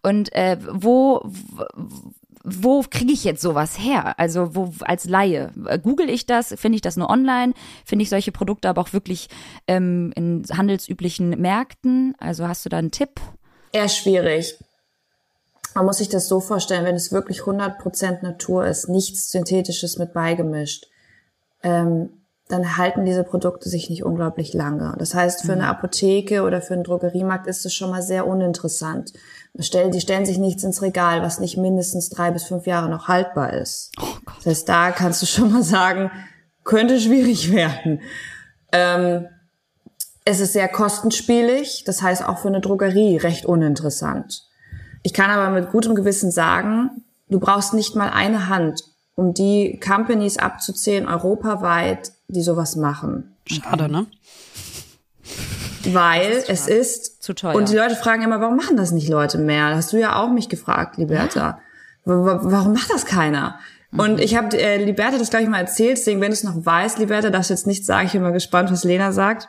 [0.02, 1.22] Und äh, wo
[2.50, 4.18] wo kriege ich jetzt sowas her?
[4.18, 6.54] Also wo als Laie Äh, google ich das?
[6.56, 7.54] Finde ich das nur online?
[7.84, 9.28] Finde ich solche Produkte aber auch wirklich
[9.66, 12.14] ähm, in handelsüblichen Märkten?
[12.18, 13.20] Also hast du da einen Tipp?
[13.72, 14.58] Eher schwierig.
[15.74, 20.12] Man muss sich das so vorstellen, wenn es wirklich 100% Natur ist, nichts Synthetisches mit
[20.12, 20.86] beigemischt,
[21.62, 22.10] ähm,
[22.48, 24.94] dann halten diese Produkte sich nicht unglaublich lange.
[24.98, 29.12] Das heißt, für eine Apotheke oder für einen Drogeriemarkt ist es schon mal sehr uninteressant.
[29.60, 33.08] Stellen, die stellen sich nichts ins Regal, was nicht mindestens drei bis fünf Jahre noch
[33.08, 33.92] haltbar ist.
[34.36, 36.10] das heißt, da kannst du schon mal sagen,
[36.64, 38.00] könnte schwierig werden.
[38.72, 39.26] Ähm,
[40.24, 44.44] es ist sehr kostenspielig, das heißt auch für eine Drogerie recht uninteressant.
[45.02, 48.82] Ich kann aber mit gutem Gewissen sagen, du brauchst nicht mal eine Hand,
[49.14, 53.34] um die Companies abzuzählen europaweit, die sowas machen.
[53.46, 54.06] Schade, ne?
[55.94, 57.54] Weil es ist Zu teuer.
[57.54, 59.74] Und die Leute fragen immer, warum machen das nicht Leute mehr?
[59.76, 61.58] Hast du ja auch mich gefragt, Liberta.
[62.04, 63.58] W- Warum macht das keiner?
[63.96, 66.98] Und ich habe äh, Liberta das gleich mal erzählt, deswegen, wenn du es noch weißt,
[66.98, 69.48] Liberta, darfst du jetzt nicht sagen, ich bin mal gespannt, was Lena sagt.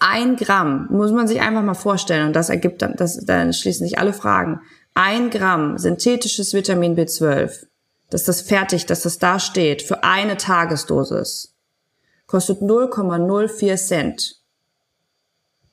[0.00, 3.86] Ein Gramm muss man sich einfach mal vorstellen und das ergibt dann, das, dann schließen
[3.86, 4.60] sich alle Fragen.
[4.94, 7.66] Ein Gramm synthetisches Vitamin B12,
[8.10, 11.54] dass das fertig, dass das da steht, für eine Tagesdosis,
[12.26, 14.39] kostet 0,04 Cent.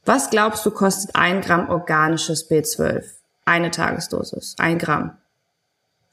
[0.07, 3.03] Was glaubst du, kostet ein Gramm organisches B12?
[3.43, 4.55] Eine Tagesdosis.
[4.57, 5.17] Ein Gramm.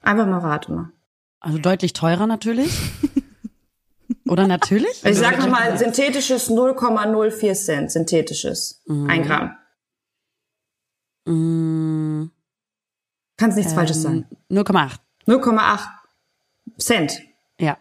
[0.03, 0.91] Einfach mal rate mal.
[1.39, 2.77] Also deutlich teurer natürlich.
[4.29, 5.05] Oder natürlich?
[5.05, 7.93] Ich sag nochmal, synthetisches 0,04 Cent.
[7.93, 8.83] Synthetisches.
[8.89, 9.57] Ein Gramm.
[11.27, 12.31] Mm,
[13.37, 14.27] Kannst nichts Falsches sagen.
[14.51, 14.99] 0,8.
[15.29, 15.79] 0,8
[16.79, 17.23] Cent.
[17.61, 17.79] Ja.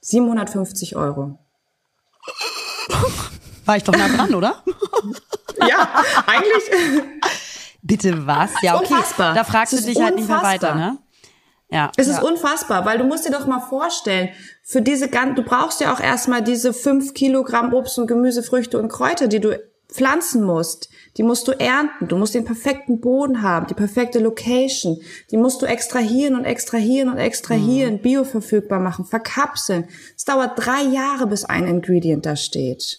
[0.00, 1.40] 750 Euro.
[3.66, 4.62] War ich doch nah dran, oder?
[5.68, 5.88] Ja,
[6.26, 7.02] eigentlich.
[7.82, 8.50] Bitte was?
[8.62, 8.92] Ja, okay.
[8.92, 9.34] Unfassbar.
[9.34, 10.70] Da fragst du dich halt nicht mehr unfassbar.
[10.70, 10.98] weiter, ne?
[11.70, 11.90] Ja.
[11.96, 14.28] Es ist unfassbar, weil du musst dir doch mal vorstellen,
[14.62, 18.78] für diese gan- du brauchst ja auch erstmal diese fünf Kilogramm Obst und Gemüse, Früchte
[18.78, 20.90] und Kräuter, die du pflanzen musst.
[21.16, 22.06] Die musst du ernten.
[22.08, 24.98] Du musst den perfekten Boden haben, die perfekte Location.
[25.30, 29.88] Die musst du extrahieren und extrahieren und extrahieren, bioverfügbar machen, verkapseln.
[30.14, 32.96] Es dauert drei Jahre, bis ein Ingredient da steht.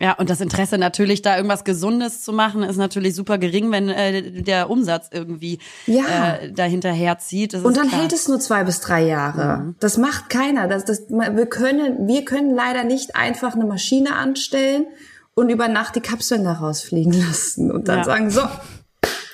[0.00, 3.88] Ja, und das Interesse natürlich, da irgendwas Gesundes zu machen, ist natürlich super gering, wenn
[3.88, 6.34] äh, der Umsatz irgendwie Ja.
[6.36, 7.52] äh, dahinterher zieht.
[7.54, 8.02] Das Und dann klar.
[8.02, 9.74] hält es nur zwei bis drei Jahre.
[9.80, 10.68] Das macht keiner.
[10.68, 14.86] Das, das, wir können, wir können leider nicht einfach eine Maschine anstellen
[15.34, 18.04] und über Nacht die Kapseln da rausfliegen lassen und dann Ja.
[18.04, 18.42] sagen, so,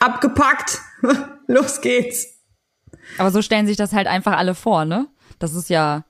[0.01, 0.79] abgepackt,
[1.47, 2.27] los geht's.
[3.19, 5.09] Aber so stellen sich das halt einfach alle vor, ne?
[5.39, 6.05] Das ist ja.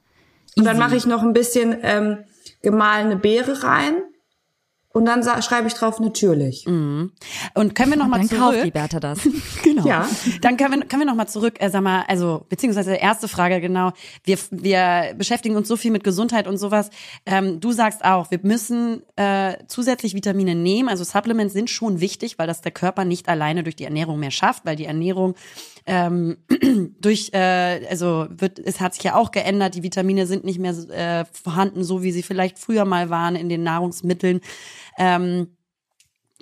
[0.57, 2.19] Und dann mache ich noch ein bisschen ähm,
[2.63, 3.95] gemahlene Beere rein
[4.95, 6.69] und dann schreibe ich drauf natürlich.
[6.69, 8.65] Und können wir noch mal Dann kauft zurück?
[8.65, 9.19] die Bertha das.
[9.65, 9.87] Genau.
[9.87, 10.09] Ja.
[10.41, 13.61] Dann können wir, können wir noch mal zurück, äh, sag mal, also beziehungsweise erste Frage
[13.61, 13.93] genau.
[14.23, 16.91] Wir, wir beschäftigen uns so viel mit Gesundheit und sowas.
[17.27, 20.89] Ähm, du sagst auch, wir müssen äh, zusätzlich Vitamine nehmen.
[20.89, 24.31] Also Supplements sind schon wichtig, weil das der Körper nicht alleine durch die Ernährung mehr
[24.31, 25.35] schafft, weil die Ernährung
[25.87, 26.39] ähm,
[27.01, 29.75] durch, äh, also wird, es hat sich ja auch geändert.
[29.75, 33.49] Die Vitamine sind nicht mehr äh, vorhanden, so wie sie vielleicht früher mal waren in
[33.49, 34.41] den Nahrungsmitteln.
[34.99, 35.49] Ähm,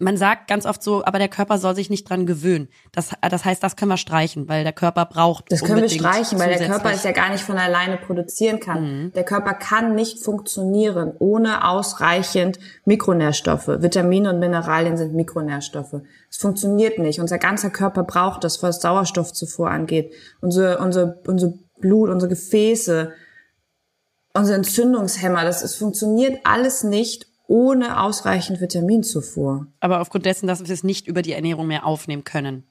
[0.02, 2.68] man sagt ganz oft so, aber der Körper soll sich nicht dran gewöhnen.
[2.90, 5.50] Das, das heißt, das können wir streichen, weil der Körper braucht.
[5.50, 9.12] Das können wir streichen, weil der Körper es ja gar nicht von alleine produzieren kann.
[9.14, 13.68] Der Körper kann nicht funktionieren ohne ausreichend Mikronährstoffe.
[13.68, 16.02] Vitamine und Mineralien sind Mikronährstoffe.
[16.28, 17.20] Es funktioniert nicht.
[17.20, 20.12] Unser ganzer Körper braucht das, was Sauerstoffzufuhr angeht.
[20.40, 23.12] Unsere, unsere, unser Blut, unsere Gefäße,
[24.34, 29.66] unsere Entzündungshemmer, das es funktioniert alles nicht ohne ausreichend Vitaminzufuhr.
[29.80, 32.64] Aber aufgrund dessen, dass wir es nicht über die Ernährung mehr aufnehmen können.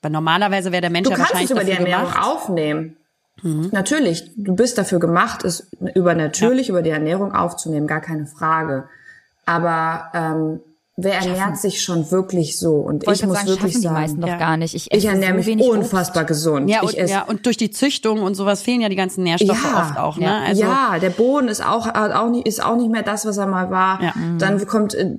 [0.00, 2.24] Weil normalerweise wäre der Mensch Du ja kannst wahrscheinlich es über die Ernährung gemacht.
[2.24, 2.96] aufnehmen.
[3.42, 8.88] Natürlich, du bist dafür gemacht, es über natürlich über die Ernährung aufzunehmen, gar keine Frage.
[9.44, 10.60] Aber ähm,
[10.96, 12.76] wer ernährt sich schon wirklich so?
[12.76, 14.38] Und Wollte ich muss sagen, wirklich schaffen die sagen, meisten doch ja.
[14.38, 14.74] gar nicht.
[14.74, 16.70] Ich, ich esse ernähre so mich wenig unfassbar gesund.
[16.70, 19.24] Ja ich und, esse ja, und durch die Züchtung und sowas fehlen ja die ganzen
[19.24, 19.80] Nährstoffe Ja.
[19.80, 20.16] oft auch.
[20.18, 20.26] Ne?
[20.26, 20.40] Ja.
[20.46, 23.46] Also, ja, der Boden ist auch, auch nicht, ist auch nicht mehr das, was er
[23.46, 24.02] mal war.
[24.02, 24.12] Ja.
[24.38, 25.18] Dann kommt, äh,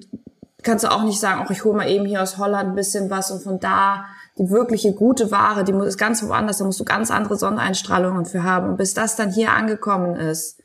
[0.63, 3.09] kannst du auch nicht sagen, ach, ich hole mal eben hier aus Holland ein bisschen
[3.09, 4.05] was und von da
[4.37, 8.25] die wirkliche gute Ware, die muss, ist ganz woanders, da musst du ganz andere Sonneneinstrahlungen
[8.25, 8.69] für haben.
[8.69, 10.59] Und bis das dann hier angekommen ist,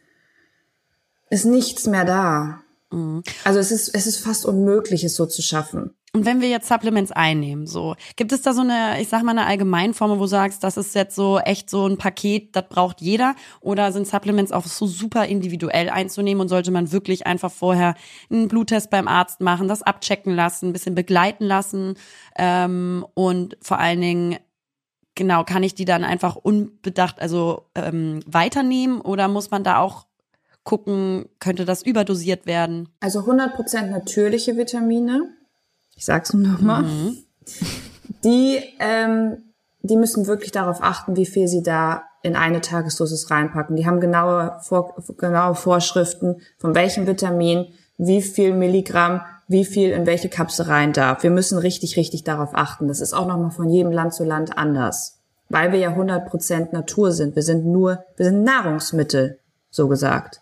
[1.30, 2.59] ist nichts mehr da.
[2.92, 3.22] Mhm.
[3.44, 5.94] Also es ist, es ist fast unmöglich, es so zu schaffen.
[6.12, 9.30] Und wenn wir jetzt Supplements einnehmen, so, gibt es da so eine, ich sag mal,
[9.30, 13.00] eine Allgemeinformel, wo du sagst, das ist jetzt so echt so ein Paket, das braucht
[13.00, 13.36] jeder?
[13.60, 17.94] Oder sind Supplements auch so super individuell einzunehmen und sollte man wirklich einfach vorher
[18.28, 21.94] einen Bluttest beim Arzt machen, das abchecken lassen, ein bisschen begleiten lassen
[22.36, 24.38] ähm, und vor allen Dingen
[25.14, 30.06] genau, kann ich die dann einfach unbedacht, also ähm, weiternehmen oder muss man da auch
[30.70, 32.90] gucken, könnte das überdosiert werden?
[33.00, 35.28] Also 100% natürliche Vitamine,
[35.96, 37.16] ich sag's nur nochmal, mhm.
[38.22, 39.38] die, ähm,
[39.82, 43.74] die müssen wirklich darauf achten, wie viel sie da in eine Tagesdosis reinpacken.
[43.74, 47.66] Die haben genaue, vor, genaue Vorschriften, von welchem Vitamin,
[47.98, 51.24] wie viel Milligramm, wie viel in welche Kapsel rein darf.
[51.24, 52.86] Wir müssen richtig, richtig darauf achten.
[52.86, 55.18] Das ist auch nochmal von jedem Land zu Land anders.
[55.48, 57.34] Weil wir ja 100% Natur sind.
[57.34, 60.39] Wir sind nur, wir sind Nahrungsmittel, so gesagt.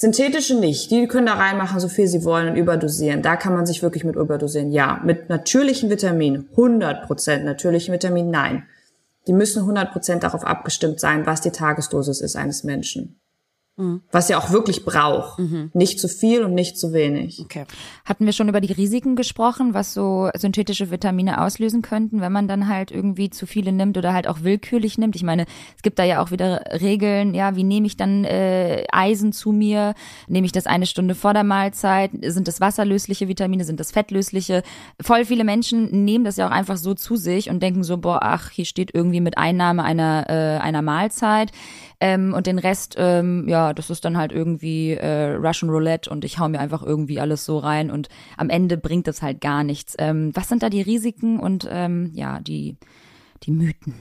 [0.00, 0.90] Synthetische nicht.
[0.90, 3.20] Die können da reinmachen, so viel sie wollen und überdosieren.
[3.20, 4.72] Da kann man sich wirklich mit überdosieren.
[4.72, 4.98] Ja.
[5.04, 8.62] Mit natürlichen Vitaminen, 100% natürlichen Vitaminen, nein.
[9.26, 13.20] Die müssen 100% darauf abgestimmt sein, was die Tagesdosis ist eines Menschen.
[14.10, 15.38] Was er auch wirklich braucht.
[15.38, 15.70] Mhm.
[15.74, 17.40] Nicht zu viel und nicht zu wenig.
[17.40, 17.64] Okay.
[18.04, 22.48] Hatten wir schon über die Risiken gesprochen, was so synthetische Vitamine auslösen könnten, wenn man
[22.48, 25.16] dann halt irgendwie zu viele nimmt oder halt auch willkürlich nimmt?
[25.16, 28.84] Ich meine, es gibt da ja auch wieder Regeln, ja, wie nehme ich dann äh,
[28.92, 29.94] Eisen zu mir?
[30.28, 32.10] Nehme ich das eine Stunde vor der Mahlzeit?
[32.22, 33.64] Sind das wasserlösliche Vitamine?
[33.64, 34.62] Sind das fettlösliche?
[35.00, 38.20] Voll viele Menschen nehmen das ja auch einfach so zu sich und denken so, boah,
[38.22, 41.52] ach, hier steht irgendwie mit Einnahme einer, äh, einer Mahlzeit.
[42.02, 46.24] Ähm, und den Rest, ähm, ja, das ist dann halt irgendwie äh, Russian Roulette und
[46.24, 48.08] ich hau mir einfach irgendwie alles so rein und
[48.38, 49.94] am Ende bringt das halt gar nichts.
[49.98, 52.78] Ähm, was sind da die Risiken und ähm, ja, die,
[53.42, 53.94] die Mythen?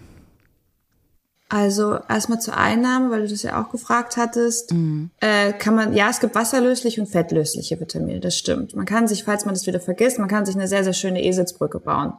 [1.50, 5.10] Also erstmal zur Einnahme, weil du das ja auch gefragt hattest, mhm.
[5.20, 8.76] äh, kann man, ja, es gibt wasserlösliche und fettlösliche Vitamine, das stimmt.
[8.76, 11.24] Man kann sich, falls man das wieder vergisst, man kann sich eine sehr, sehr schöne
[11.24, 12.14] Eselsbrücke bauen.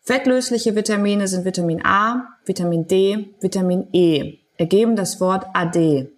[0.00, 6.10] Fettlösliche Vitamine sind Vitamin A, Vitamin D, Vitamin E ergeben das Wort AD.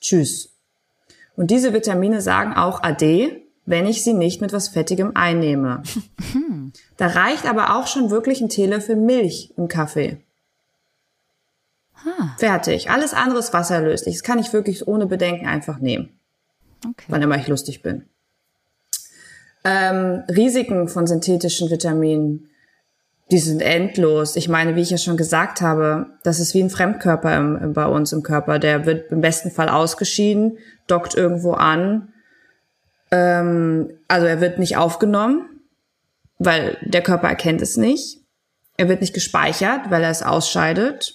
[0.00, 0.50] Tschüss.
[1.36, 5.82] Und diese Vitamine sagen auch AD, wenn ich sie nicht mit was Fettigem einnehme.
[6.98, 10.18] Da reicht aber auch schon wirklich ein Teelöffel Milch im Kaffee.
[12.36, 12.90] Fertig.
[12.90, 14.16] Alles andere ist wasserlöslich.
[14.16, 16.10] Das kann ich wirklich ohne Bedenken einfach nehmen.
[16.84, 17.06] Okay.
[17.08, 18.04] Wann immer ich lustig bin.
[19.64, 22.47] Ähm, Risiken von synthetischen Vitaminen
[23.30, 24.36] die sind endlos.
[24.36, 27.72] Ich meine, wie ich ja schon gesagt habe, das ist wie ein Fremdkörper im, im,
[27.74, 28.58] bei uns im Körper.
[28.58, 32.12] Der wird im besten Fall ausgeschieden, dockt irgendwo an.
[33.10, 35.48] Ähm, also er wird nicht aufgenommen,
[36.38, 38.18] weil der Körper erkennt es nicht.
[38.76, 41.14] Er wird nicht gespeichert, weil er es ausscheidet.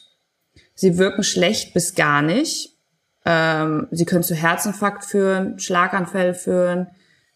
[0.75, 2.77] Sie wirken schlecht bis gar nicht.
[3.25, 6.87] Ähm, sie können zu Herzinfarkt führen, Schlaganfälle führen,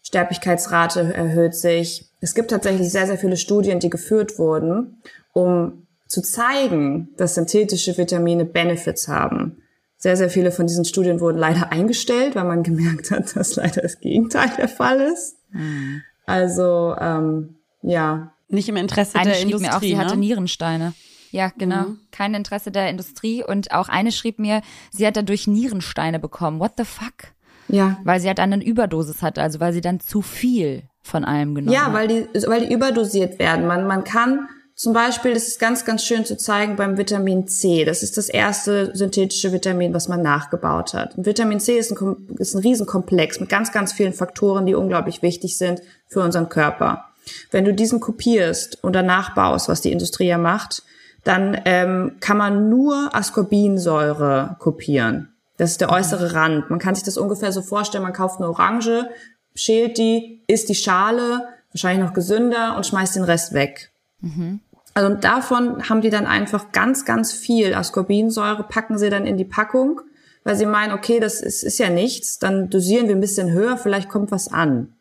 [0.02, 2.07] Sterblichkeitsrate erhöht sich.
[2.20, 5.02] Es gibt tatsächlich sehr, sehr viele Studien, die geführt wurden,
[5.32, 9.62] um zu zeigen, dass synthetische Vitamine Benefits haben.
[9.98, 13.82] Sehr, sehr viele von diesen Studien wurden leider eingestellt, weil man gemerkt hat, dass leider
[13.82, 15.36] das Gegenteil der Fall ist.
[15.50, 16.02] Mhm.
[16.24, 18.32] Also, ähm, ja.
[18.48, 19.68] Nicht im Interesse eine der Industrie.
[19.68, 19.98] Mir auch, sie ne?
[19.98, 20.94] hatte Nierensteine.
[21.30, 21.88] Ja, genau.
[21.88, 21.98] Mhm.
[22.10, 23.44] Kein Interesse der Industrie.
[23.44, 26.58] Und auch eine schrieb mir, sie hat dadurch Nierensteine bekommen.
[26.60, 27.32] What the fuck?
[27.68, 27.98] Ja.
[28.04, 31.72] Weil sie halt eine Überdosis hatte, also weil sie dann zu viel von allem genommen
[31.72, 31.88] ja, hat.
[31.88, 33.66] Ja, weil die, weil die überdosiert werden.
[33.66, 37.84] Man, man kann zum Beispiel, das ist ganz, ganz schön zu zeigen beim Vitamin C.
[37.84, 41.18] Das ist das erste synthetische Vitamin, was man nachgebaut hat.
[41.18, 45.20] Und Vitamin C ist ein, ist ein Riesenkomplex mit ganz, ganz vielen Faktoren, die unglaublich
[45.20, 47.06] wichtig sind für unseren Körper.
[47.50, 50.84] Wenn du diesen kopierst und danach baust, was die Industrie ja macht,
[51.24, 55.34] dann ähm, kann man nur Ascorbinsäure kopieren.
[55.58, 56.70] Das ist der äußere Rand.
[56.70, 59.10] Man kann sich das ungefähr so vorstellen, man kauft eine Orange,
[59.54, 63.90] schält die, isst die Schale, wahrscheinlich noch gesünder und schmeißt den Rest weg.
[64.20, 64.60] Mhm.
[64.94, 69.44] Also davon haben die dann einfach ganz, ganz viel Ascorbinsäure, packen sie dann in die
[69.44, 70.00] Packung,
[70.44, 73.76] weil sie meinen, okay, das ist, ist ja nichts, dann dosieren wir ein bisschen höher,
[73.76, 74.94] vielleicht kommt was an.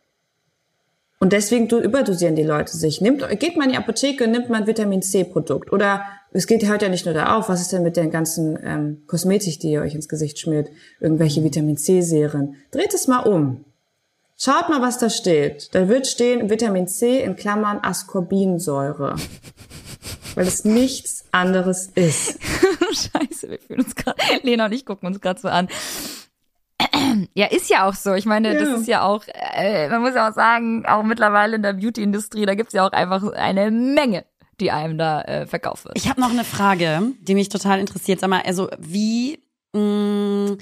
[1.19, 3.01] Und deswegen überdosieren die Leute sich.
[3.01, 5.73] Nimmt, geht man in die Apotheke, nimmt man Vitamin C Produkt.
[5.73, 8.59] Oder es geht hört ja nicht nur da auf, was ist denn mit den ganzen
[8.63, 10.69] ähm, Kosmetik, die ihr euch ins Gesicht schmiert?
[10.99, 12.55] Irgendwelche Vitamin C Serien.
[12.71, 13.65] Dreht es mal um.
[14.39, 15.73] Schaut mal, was da steht.
[15.73, 19.15] Da wird stehen Vitamin C in Klammern Ascorbinsäure.
[20.35, 22.39] Weil es nichts anderes ist.
[22.91, 25.67] Scheiße, wir fühlen uns gerade, Lena und ich gucken uns gerade so an.
[27.33, 28.13] Ja, ist ja auch so.
[28.13, 28.59] Ich meine, ja.
[28.59, 32.45] das ist ja auch, äh, man muss ja auch sagen, auch mittlerweile in der Beauty-Industrie,
[32.45, 34.25] da gibt's ja auch einfach eine Menge,
[34.59, 35.97] die einem da äh, verkauft wird.
[35.97, 38.19] Ich habe noch eine Frage, die mich total interessiert.
[38.19, 39.39] Sag mal, also wie
[39.73, 40.57] mh, mm,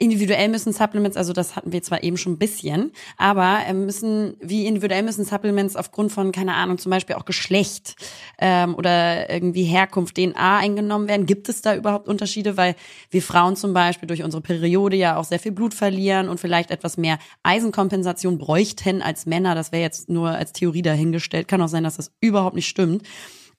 [0.00, 4.34] individuell müssen Supplements, also das hatten wir zwar eben schon ein bisschen, aber ähm, müssen,
[4.40, 7.96] wie individuell müssen Supplements aufgrund von, keine Ahnung, zum Beispiel auch Geschlecht
[8.38, 11.26] ähm, oder irgendwie Herkunft, DNA eingenommen werden?
[11.26, 12.56] Gibt es da überhaupt Unterschiede?
[12.56, 12.76] Weil
[13.10, 16.70] wir Frauen zum Beispiel durch unsere Periode ja auch sehr viel Blut verlieren und vielleicht
[16.70, 19.54] etwas mehr Eisenkompensation bräuchten als Männer.
[19.54, 21.46] Das wäre jetzt nur als Theorie dahingestellt.
[21.46, 23.02] Kann auch sein, dass das überhaupt nicht stimmt.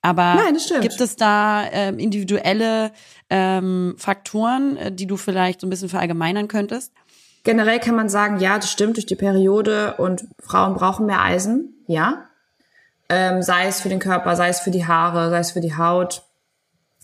[0.02, 2.90] Aber Nein, gibt es da ähm, individuelle
[3.30, 6.92] ähm, Faktoren, äh, die du vielleicht so ein bisschen verallgemeinern könntest?
[7.44, 11.74] Generell kann man sagen, ja, das stimmt durch die Periode und Frauen brauchen mehr Eisen,
[11.86, 12.24] ja.
[13.08, 15.76] Ähm, sei es für den Körper, sei es für die Haare, sei es für die
[15.76, 16.22] Haut,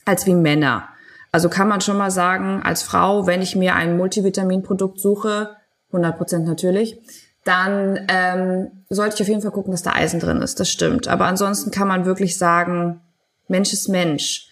[0.05, 0.89] als wie Männer.
[1.31, 5.57] Also kann man schon mal sagen, als Frau, wenn ich mir ein Multivitaminprodukt suche,
[5.93, 6.99] 100% natürlich,
[7.45, 10.61] dann ähm, sollte ich auf jeden Fall gucken, dass da Eisen drin ist.
[10.61, 11.09] Das stimmt.
[11.09, 13.01] Aber ansonsten kann man wirklich sagen,
[13.47, 14.49] Mensch ist Mensch.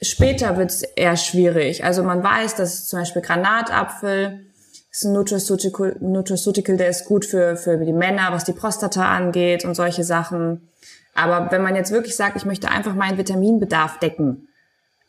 [0.00, 1.84] Später wird es eher schwierig.
[1.84, 4.46] Also man weiß, dass zum Beispiel Granatapfel
[4.90, 9.64] ist ein Nutraceutical, Nutraceutical, der ist gut für, für die Männer, was die Prostata angeht
[9.64, 10.68] und solche Sachen.
[11.14, 14.48] Aber wenn man jetzt wirklich sagt, ich möchte einfach meinen Vitaminbedarf decken,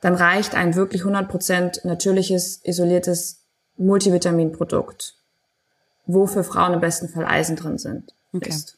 [0.02, 3.46] dann reicht ein wirklich 100% natürliches, isoliertes
[3.78, 5.16] Multivitaminprodukt,
[6.06, 8.14] wo für Frauen im besten Fall Eisen drin sind.
[8.34, 8.50] Okay.
[8.50, 8.78] Ist.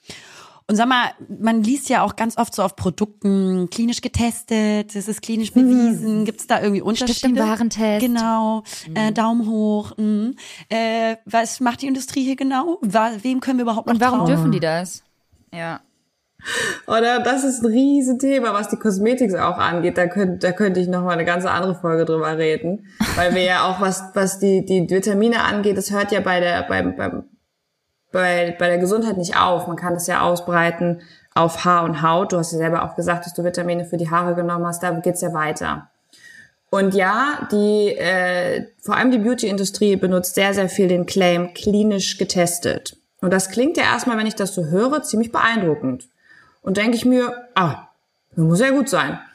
[0.67, 5.09] Und sag mal, man liest ja auch ganz oft so auf Produkten klinisch getestet, es
[5.09, 6.23] ist klinisch bewiesen.
[6.23, 7.27] Gibt es da irgendwie Unterschiede?
[7.27, 7.99] im Warentest.
[7.99, 9.91] Genau, äh, Daumen hoch.
[9.97, 10.31] mh.
[10.69, 12.79] Äh, was macht die Industrie hier genau?
[12.81, 14.27] Wem können wir überhaupt noch Und warum trauen?
[14.29, 15.03] dürfen die das?
[15.53, 15.81] Ja.
[16.87, 19.97] Oder das ist ein Riesenthema, was die Kosmetik auch angeht.
[19.97, 23.43] Da könnte, da könnte ich noch mal eine ganz andere Folge drüber reden, weil wir
[23.43, 27.25] ja auch was, was die die Vitamine angeht, das hört ja bei der beim, beim
[28.11, 29.67] bei, bei der Gesundheit nicht auf.
[29.67, 31.01] Man kann das ja ausbreiten
[31.33, 32.33] auf Haar und Haut.
[32.33, 34.83] Du hast ja selber auch gesagt, dass du Vitamine für die Haare genommen hast.
[34.83, 35.89] Da geht's ja weiter.
[36.69, 42.17] Und ja, die äh, vor allem die Beauty-Industrie benutzt sehr, sehr viel den Claim klinisch
[42.17, 42.97] getestet.
[43.19, 46.07] Und das klingt ja erstmal, wenn ich das so höre, ziemlich beeindruckend.
[46.61, 47.89] Und denke ich mir, ah,
[48.29, 49.19] das muss ja gut sein.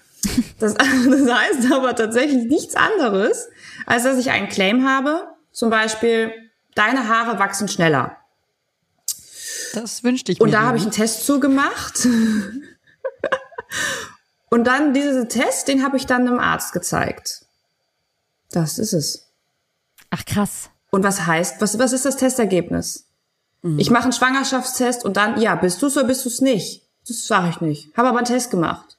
[0.58, 3.48] Das, das heißt aber tatsächlich nichts anderes,
[3.84, 6.32] als dass ich einen Claim habe, zum Beispiel,
[6.74, 8.16] deine Haare wachsen schneller.
[9.76, 10.52] Das wünschte ich Und mir.
[10.52, 10.66] da ja.
[10.66, 12.06] habe ich einen Test zugemacht.
[14.48, 17.44] Und dann diesen Test, den habe ich dann einem Arzt gezeigt.
[18.50, 19.26] Das ist es.
[20.10, 20.70] Ach krass.
[20.90, 23.04] Und was heißt, was, was ist das Testergebnis?
[23.78, 26.82] Ich mache einen Schwangerschaftstest und dann, ja, bist du's oder bist du's nicht?
[27.08, 27.96] Das sage ich nicht.
[27.96, 28.96] Habe aber einen Test gemacht.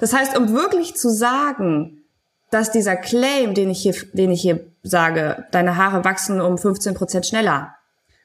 [0.00, 2.04] Das heißt, um wirklich zu sagen,
[2.50, 6.94] dass dieser Claim, den ich hier, den ich hier sage, deine Haare wachsen um 15
[6.94, 7.74] Prozent schneller,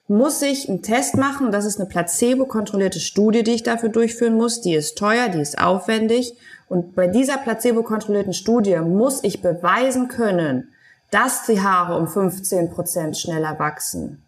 [0.10, 1.52] muss ich einen Test machen.
[1.52, 4.62] Das ist eine placebo-kontrollierte Studie, die ich dafür durchführen muss.
[4.62, 6.36] Die ist teuer, die ist aufwendig.
[6.68, 10.70] Und bei dieser placebo-kontrollierten Studie muss ich beweisen können,
[11.12, 14.24] dass die Haare um 15 Prozent schneller wachsen.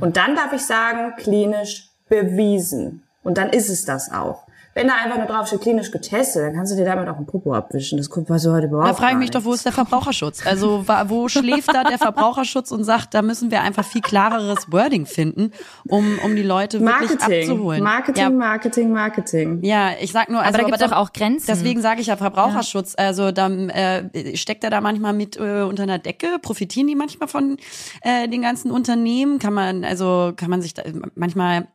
[0.00, 3.02] Und dann darf ich sagen, klinisch bewiesen.
[3.22, 4.43] Und dann ist es das auch.
[4.74, 7.26] Wenn da einfach nur drauf steht, klinisch getestet, dann kannst du dir damit auch ein
[7.26, 7.96] Popo abwischen.
[7.96, 10.44] Das kommt was heute überhaupt Da frage ich mich doch, wo ist der Verbraucherschutz?
[10.44, 15.06] Also wo schläft da der Verbraucherschutz und sagt, da müssen wir einfach viel klareres Wording
[15.06, 15.52] finden,
[15.86, 17.82] um, um die Leute wirklich Marketing, abzuholen.
[17.84, 19.58] Marketing, ja, Marketing, Marketing.
[19.62, 21.46] ja, ich sag nur, also da gibt's dann- doch auch Grenzen.
[21.46, 22.94] Deswegen sage ich ja Verbraucherschutz.
[22.96, 26.38] Also dann äh, steckt er da manchmal mit äh, unter einer Decke.
[26.42, 27.58] Profitieren die manchmal von
[28.02, 29.38] äh, den ganzen Unternehmen?
[29.38, 30.82] Kann man also kann man sich da,
[31.14, 31.68] manchmal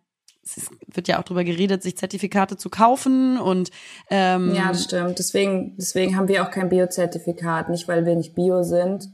[0.43, 3.69] es wird ja auch drüber geredet, sich Zertifikate zu kaufen und
[4.09, 5.19] ähm, Ja, das stimmt.
[5.19, 7.69] Deswegen, deswegen haben wir auch kein Biozertifikat.
[7.69, 9.09] Nicht, weil wir nicht Bio sind,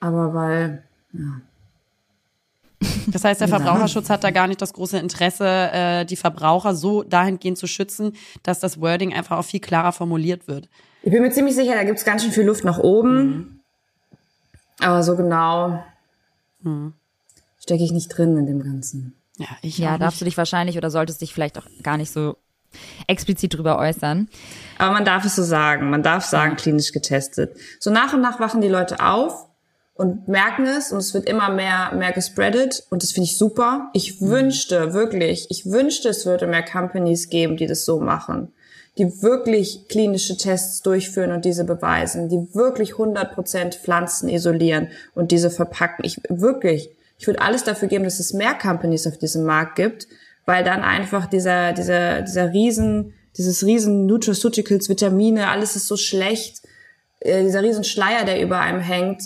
[0.00, 0.82] aber weil,
[3.06, 7.02] Das heißt, der Verbraucherschutz hat da gar nicht das große Interesse, äh, die Verbraucher so
[7.02, 8.12] dahingehend zu schützen,
[8.42, 10.68] dass das Wording einfach auch viel klarer formuliert wird.
[11.02, 13.60] ich bin mir ziemlich sicher, da gibt's ganz schön viel Luft nach oben.
[14.80, 15.82] Aber so genau
[17.60, 19.14] stecke ich nicht drin in dem Ganzen.
[19.38, 20.20] Ja, ich Ja, auch darfst nicht.
[20.22, 22.36] du dich wahrscheinlich oder solltest dich vielleicht auch gar nicht so
[23.06, 24.28] explizit drüber äußern.
[24.78, 25.90] Aber man darf es so sagen.
[25.90, 27.56] Man darf sagen, klinisch getestet.
[27.80, 29.46] So nach und nach wachen die Leute auf
[29.94, 33.88] und merken es und es wird immer mehr, mehr gespreadet und das finde ich super.
[33.94, 38.52] Ich wünschte wirklich, ich wünschte, es würde mehr Companies geben, die das so machen.
[38.98, 45.50] Die wirklich klinische Tests durchführen und diese beweisen, die wirklich 100% Pflanzen isolieren und diese
[45.50, 46.04] verpacken.
[46.04, 50.06] Ich wirklich, ich würde alles dafür geben, dass es mehr Companies auf diesem Markt gibt,
[50.44, 56.62] weil dann einfach dieser, dieser, dieser riesen, dieses riesen Nutraceuticals, Vitamine, alles ist so schlecht,
[57.20, 59.22] äh, dieser riesen Schleier, der über einem hängt,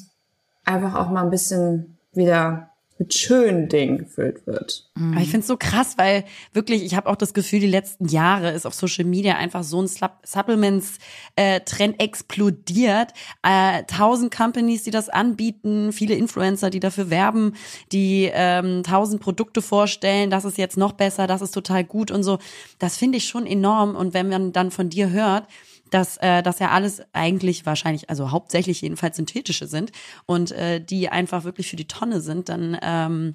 [0.65, 2.70] einfach auch mal ein bisschen wieder
[3.01, 4.91] mit schönen Dingen gefüllt wird.
[4.95, 8.07] Aber ich finde es so krass, weil wirklich, ich habe auch das Gefühl, die letzten
[8.07, 13.13] Jahre ist auf Social Media einfach so ein Sup- Supplements-Trend explodiert.
[13.43, 17.55] Äh, tausend Companies, die das anbieten, viele Influencer, die dafür werben,
[17.91, 22.23] die ähm, tausend Produkte vorstellen, das ist jetzt noch besser, das ist total gut und
[22.23, 22.39] so.
[22.79, 23.97] Das finde ich schon enorm.
[23.97, 25.49] Und wenn man dann von dir hört,
[25.91, 29.93] dass äh, das ja alles eigentlich wahrscheinlich, also hauptsächlich jedenfalls synthetische sind
[30.27, 33.35] und äh, die einfach wirklich für die Tonne sind, dann ähm,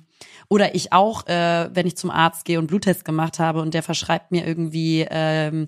[0.49, 3.83] oder ich auch, äh, wenn ich zum Arzt gehe und Bluttest gemacht habe und der
[3.83, 5.67] verschreibt mir irgendwie ähm,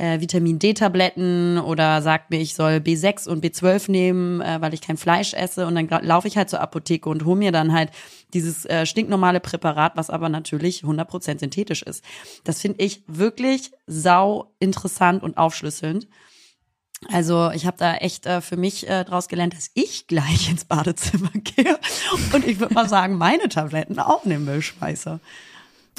[0.00, 4.80] äh, Vitamin D-Tabletten oder sagt mir, ich soll B6 und B12 nehmen, äh, weil ich
[4.80, 5.66] kein Fleisch esse.
[5.66, 7.90] Und dann laufe ich halt zur Apotheke und hole mir dann halt
[8.32, 12.02] dieses äh, stinknormale Präparat, was aber natürlich 100% synthetisch ist.
[12.44, 16.08] Das finde ich wirklich sau interessant und aufschlüsselnd.
[17.08, 20.64] Also ich habe da echt äh, für mich äh, draus gelernt, dass ich gleich ins
[20.64, 21.78] Badezimmer gehe
[22.32, 25.20] und ich würde mal sagen, meine Tabletten auch in den Müll schmeiße.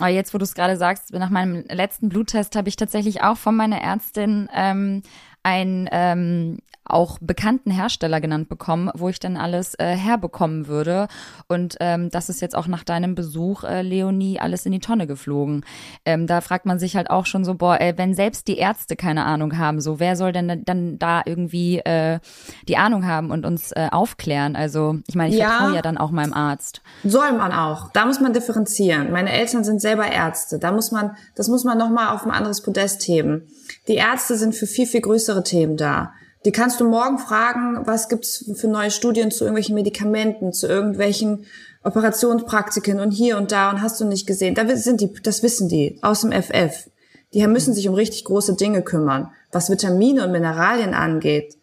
[0.01, 3.37] Aber jetzt, wo du es gerade sagst, nach meinem letzten Bluttest habe ich tatsächlich auch
[3.37, 5.03] von meiner Ärztin ähm,
[5.43, 6.59] ein ähm,
[6.91, 11.07] auch bekannten Hersteller genannt bekommen, wo ich dann alles äh, herbekommen würde.
[11.47, 15.07] Und ähm, das ist jetzt auch nach deinem Besuch, äh, Leonie, alles in die Tonne
[15.07, 15.63] geflogen.
[16.05, 18.95] Ähm, da fragt man sich halt auch schon so, boah, ey, wenn selbst die Ärzte
[18.95, 22.19] keine Ahnung haben, so wer soll denn dann da irgendwie äh,
[22.67, 24.55] die Ahnung haben und uns äh, aufklären?
[24.55, 26.81] Also ich meine, ich ja, vertraue ja dann auch meinem Arzt.
[27.03, 27.91] Soll man auch.
[27.91, 29.11] Da muss man differenzieren.
[29.11, 30.59] Meine Eltern sind selber Ärzte.
[30.59, 33.47] Da muss man, das muss man nochmal auf ein anderes Podest heben.
[33.87, 36.13] Die Ärzte sind für viel, viel größere Themen da.
[36.45, 41.45] Die kannst du morgen fragen, was gibt's für neue Studien zu irgendwelchen Medikamenten, zu irgendwelchen
[41.83, 44.55] Operationspraktiken und hier und da und hast du nicht gesehen.
[44.55, 46.89] Da sind die, das wissen die aus dem FF.
[47.33, 49.29] Die müssen sich um richtig große Dinge kümmern.
[49.51, 51.55] Was Vitamine und Mineralien angeht,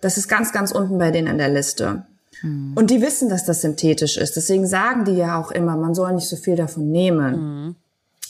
[0.00, 2.06] das ist ganz, ganz unten bei denen in der Liste.
[2.42, 2.72] Mhm.
[2.74, 4.36] Und die wissen, dass das synthetisch ist.
[4.36, 7.64] Deswegen sagen die ja auch immer, man soll nicht so viel davon nehmen.
[7.64, 7.76] Mhm.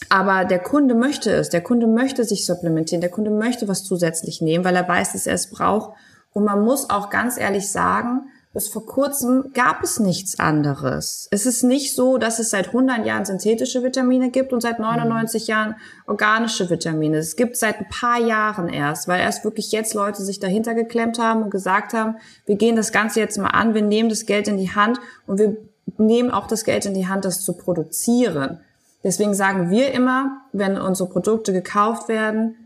[0.08, 4.40] Aber der Kunde möchte es, der Kunde möchte sich supplementieren, der Kunde möchte was zusätzlich
[4.40, 5.96] nehmen, weil er weiß, dass er es braucht.
[6.32, 11.28] Und man muss auch ganz ehrlich sagen, bis vor kurzem gab es nichts anderes.
[11.30, 15.42] Es ist nicht so, dass es seit 100 Jahren synthetische Vitamine gibt und seit 99
[15.42, 15.46] mhm.
[15.50, 15.76] Jahren
[16.06, 17.18] organische Vitamine.
[17.18, 21.18] Es gibt seit ein paar Jahren erst, weil erst wirklich jetzt Leute sich dahinter geklemmt
[21.18, 22.16] haben und gesagt haben,
[22.46, 25.38] wir gehen das Ganze jetzt mal an, wir nehmen das Geld in die Hand und
[25.38, 25.58] wir
[25.98, 28.60] nehmen auch das Geld in die Hand, das zu produzieren.
[29.06, 32.56] Deswegen sagen wir immer, wenn unsere Produkte gekauft werden,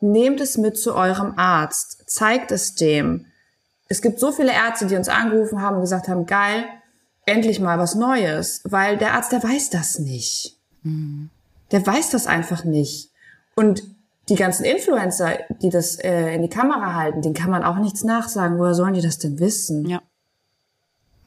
[0.00, 3.26] nehmt es mit zu eurem Arzt, zeigt es dem.
[3.88, 6.64] Es gibt so viele Ärzte, die uns angerufen haben und gesagt haben, geil,
[7.26, 10.58] endlich mal was Neues, weil der Arzt, der weiß das nicht.
[10.82, 11.30] Mhm.
[11.70, 13.12] Der weiß das einfach nicht.
[13.54, 13.84] Und
[14.28, 18.02] die ganzen Influencer, die das äh, in die Kamera halten, denen kann man auch nichts
[18.02, 18.58] nachsagen.
[18.58, 19.86] Woher sollen die das denn wissen?
[19.88, 20.02] Ja.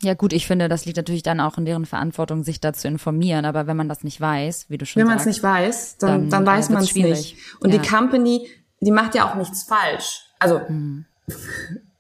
[0.01, 2.87] Ja gut, ich finde, das liegt natürlich dann auch in deren Verantwortung, sich da zu
[2.87, 3.45] informieren.
[3.45, 5.25] Aber wenn man das nicht weiß, wie du schon wenn sagst.
[5.25, 7.37] Wenn man es nicht weiß, dann, dann, dann weiß äh, man es nicht.
[7.59, 7.79] Und ja.
[7.79, 8.47] die Company,
[8.79, 10.23] die macht ja auch nichts falsch.
[10.39, 11.05] Also, mhm.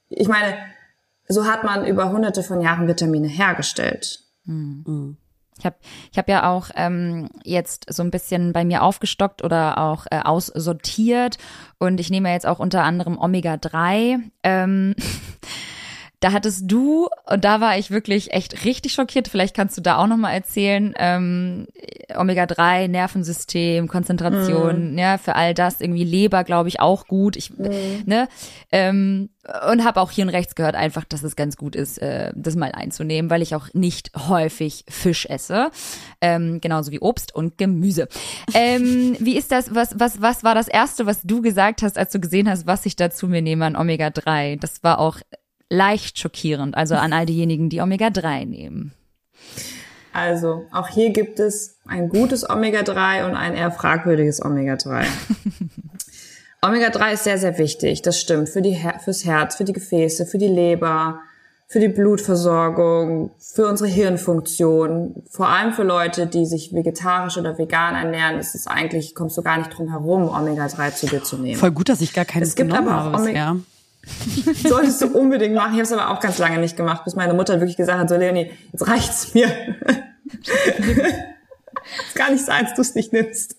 [0.09, 0.57] ich meine,
[1.27, 4.19] so hat man über hunderte von Jahren Vitamine hergestellt.
[4.45, 5.17] Mhm.
[5.61, 5.75] Ich habe
[6.11, 10.19] ich hab ja auch ähm, jetzt so ein bisschen bei mir aufgestockt oder auch äh,
[10.19, 11.37] aussortiert
[11.77, 14.19] und ich nehme jetzt auch unter anderem Omega-3.
[14.41, 14.95] Ähm,
[16.21, 19.97] Da hattest du, und da war ich wirklich echt richtig schockiert, vielleicht kannst du da
[19.97, 21.65] auch nochmal erzählen, ähm,
[22.15, 24.97] Omega-3, Nervensystem, Konzentration, mm.
[24.99, 27.35] ja, für all das, irgendwie Leber, glaube ich, auch gut.
[27.35, 28.03] Ich, mm.
[28.05, 28.27] ne,
[28.71, 29.29] ähm,
[29.71, 32.55] und habe auch hier und rechts gehört einfach, dass es ganz gut ist, äh, das
[32.55, 35.71] mal einzunehmen, weil ich auch nicht häufig Fisch esse,
[36.21, 38.07] ähm, genauso wie Obst und Gemüse.
[38.53, 39.73] Ähm, wie ist das?
[39.73, 42.85] Was was was war das erste, was du gesagt hast, als du gesehen hast, was
[42.85, 44.57] ich dazu mir nehme an Omega 3?
[44.57, 45.17] Das war auch
[45.71, 48.93] leicht schockierend, also an all diejenigen, die Omega-3 nehmen?
[50.13, 55.05] Also, auch hier gibt es ein gutes Omega-3 und ein eher fragwürdiges Omega-3.
[56.61, 60.37] Omega-3 ist sehr, sehr wichtig, das stimmt, für die, fürs Herz, für die Gefäße, für
[60.37, 61.21] die Leber,
[61.67, 65.23] für die Blutversorgung, für unsere Hirnfunktion.
[65.29, 69.41] Vor allem für Leute, die sich vegetarisch oder vegan ernähren, ist es eigentlich, kommst du
[69.41, 71.57] gar nicht drum herum, Omega-3 zu dir zu nehmen.
[71.57, 73.55] Voll gut, dass ich gar keines es gibt aber auch habe bisher.
[74.67, 75.73] Solltest du unbedingt machen.
[75.73, 78.09] Ich habe es aber auch ganz lange nicht gemacht, bis meine Mutter wirklich gesagt hat,
[78.09, 79.47] so Leonie, jetzt reicht's mir.
[82.07, 83.57] ist gar nicht sein, dass du es nicht nimmst.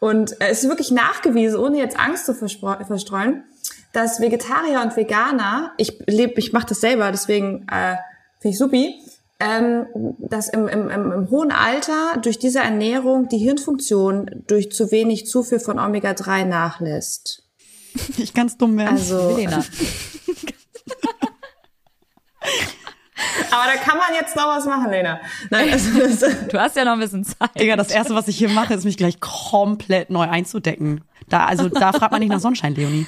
[0.00, 3.44] Und äh, es ist wirklich nachgewiesen, ohne jetzt Angst zu verstreuen,
[3.92, 7.96] dass Vegetarier und Veganer, ich lebe, ich mache das selber, deswegen äh,
[8.40, 9.00] finde ich supi,
[9.40, 9.86] ähm,
[10.18, 15.26] dass im, im, im, im hohen Alter durch diese Ernährung die Hirnfunktion durch zu wenig
[15.26, 17.43] Zufuhr von Omega-3 nachlässt.
[18.18, 18.96] Ich kann's dumm werden.
[18.96, 19.64] Also, Helena.
[23.50, 25.20] Aber da kann man jetzt noch was machen, Lena.
[25.50, 27.50] Nein, also du hast ja noch ein bisschen Zeit.
[27.58, 31.02] Digga, das erste, was ich hier mache, ist mich gleich komplett neu einzudecken.
[31.28, 33.06] Da, also da fragt man nicht nach Sonnenschein, Leonie.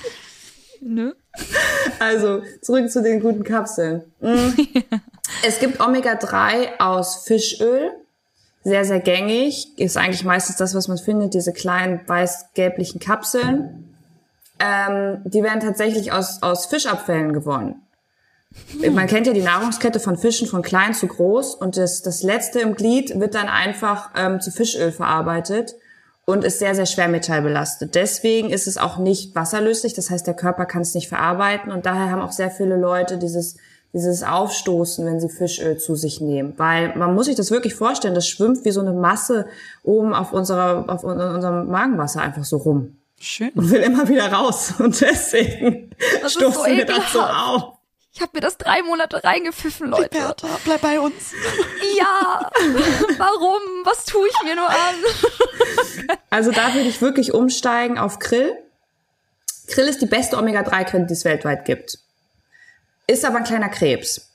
[0.81, 1.13] Nö.
[1.99, 4.05] Also, zurück zu den guten Kapseln.
[4.21, 4.55] Mhm.
[5.43, 7.91] es gibt Omega-3 aus Fischöl.
[8.63, 9.79] Sehr, sehr gängig.
[9.79, 13.86] Ist eigentlich meistens das, was man findet, diese kleinen weiß-gelblichen Kapseln
[14.59, 17.83] ähm, die werden tatsächlich aus, aus Fischabfällen gewonnen.
[18.91, 22.61] Man kennt ja die Nahrungskette von Fischen von klein zu groß und das, das letzte
[22.61, 25.75] im Glied wird dann einfach ähm, zu Fischöl verarbeitet.
[26.25, 27.95] und ist sehr, sehr schwermetallbelastet.
[27.95, 31.87] Deswegen ist es auch nicht wasserlöslich, das heißt, der Körper kann es nicht verarbeiten und
[31.87, 33.57] daher haben auch sehr viele Leute dieses
[33.97, 36.53] dieses Aufstoßen, wenn sie Fischöl zu sich nehmen.
[36.59, 39.47] Weil man muss sich das wirklich vorstellen, das schwimmt wie so eine Masse
[39.83, 42.99] oben auf, unserer, auf unserem Magenwasser einfach so rum.
[43.19, 43.51] Schön.
[43.51, 44.75] Und will immer wieder raus.
[44.79, 45.91] Und deswegen
[46.23, 47.77] Das stoßen so wir das so auf.
[48.13, 50.09] Ich habe mir das drei Monate reingepfiffen, Leute.
[50.09, 51.15] Bertha, bleib bei uns.
[51.99, 52.51] Ja,
[53.17, 53.61] warum?
[53.85, 54.95] Was tue ich mir nur an?
[56.31, 58.55] Also da würde ich wirklich umsteigen auf Krill.
[59.69, 61.99] Krill ist die beste Omega-3-Quelle, die es weltweit gibt.
[63.07, 64.31] Ist aber ein kleiner Krebs.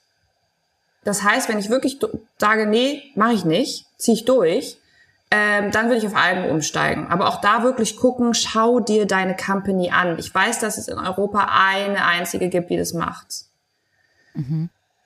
[1.04, 2.00] Das heißt, wenn ich wirklich
[2.38, 4.78] sage, nee, mache ich nicht, ziehe ich durch,
[5.32, 7.08] ähm, dann würde ich auf Algen umsteigen.
[7.08, 10.20] Aber auch da wirklich gucken, schau dir deine Company an.
[10.20, 13.46] Ich weiß, dass es in Europa eine einzige gibt, die das macht.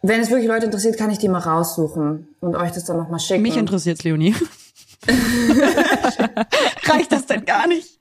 [0.01, 3.19] Wenn es wirklich Leute interessiert, kann ich die mal raussuchen und euch das dann nochmal
[3.19, 3.43] schicken.
[3.43, 4.35] Mich interessiert's, Leonie.
[6.85, 7.99] Reicht das denn gar nicht?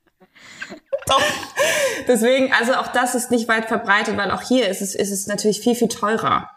[2.09, 5.27] Deswegen, also auch das ist nicht weit verbreitet, weil auch hier ist es, ist es
[5.27, 6.51] natürlich viel, viel teurer.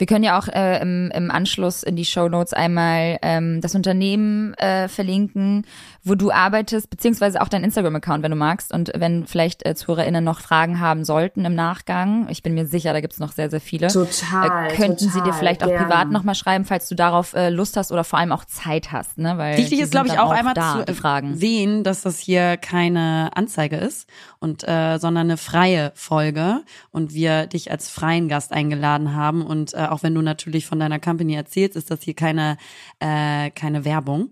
[0.00, 3.74] Wir können ja auch äh, im, im Anschluss in die Show Notes einmal ähm, das
[3.74, 5.66] Unternehmen äh, verlinken,
[6.02, 8.72] wo du arbeitest, beziehungsweise auch dein Instagram-Account, wenn du magst.
[8.72, 12.92] Und wenn vielleicht äh, ZuhörerInnen noch Fragen haben sollten im Nachgang, ich bin mir sicher,
[12.92, 15.84] da gibt's noch sehr, sehr viele, Total, äh, könnten sie dir total, vielleicht auch gerne.
[15.84, 19.18] privat nochmal schreiben, falls du darauf äh, Lust hast oder vor allem auch Zeit hast.
[19.18, 19.36] Ne?
[19.36, 21.36] Weil Wichtig ist, glaube ich, auch einmal da, zu Fragen.
[21.36, 27.46] sehen, dass das hier keine Anzeige ist und äh, sondern eine freie Folge und wir
[27.46, 31.34] dich als freien Gast eingeladen haben und äh, auch wenn du natürlich von deiner Company
[31.34, 32.56] erzählst, ist das hier keine
[33.00, 34.30] äh, keine Werbung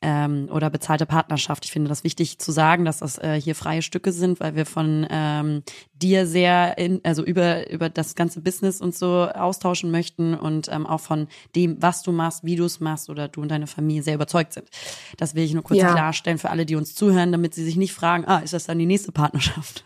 [0.00, 1.64] ähm, oder bezahlte Partnerschaft.
[1.64, 4.64] Ich finde das wichtig zu sagen, dass das äh, hier freie Stücke sind, weil wir
[4.64, 5.62] von ähm,
[5.94, 10.86] dir sehr in, also über über das ganze Business und so austauschen möchten und ähm,
[10.86, 11.26] auch von
[11.56, 14.52] dem, was du machst, wie du es machst oder du und deine Familie sehr überzeugt
[14.52, 14.68] sind.
[15.16, 15.92] Das will ich nur kurz Ja.
[15.92, 18.78] klarstellen für alle, die uns zuhören, damit sie sich nicht fragen, ah, ist das dann
[18.78, 19.84] die nächste Partnerschaft?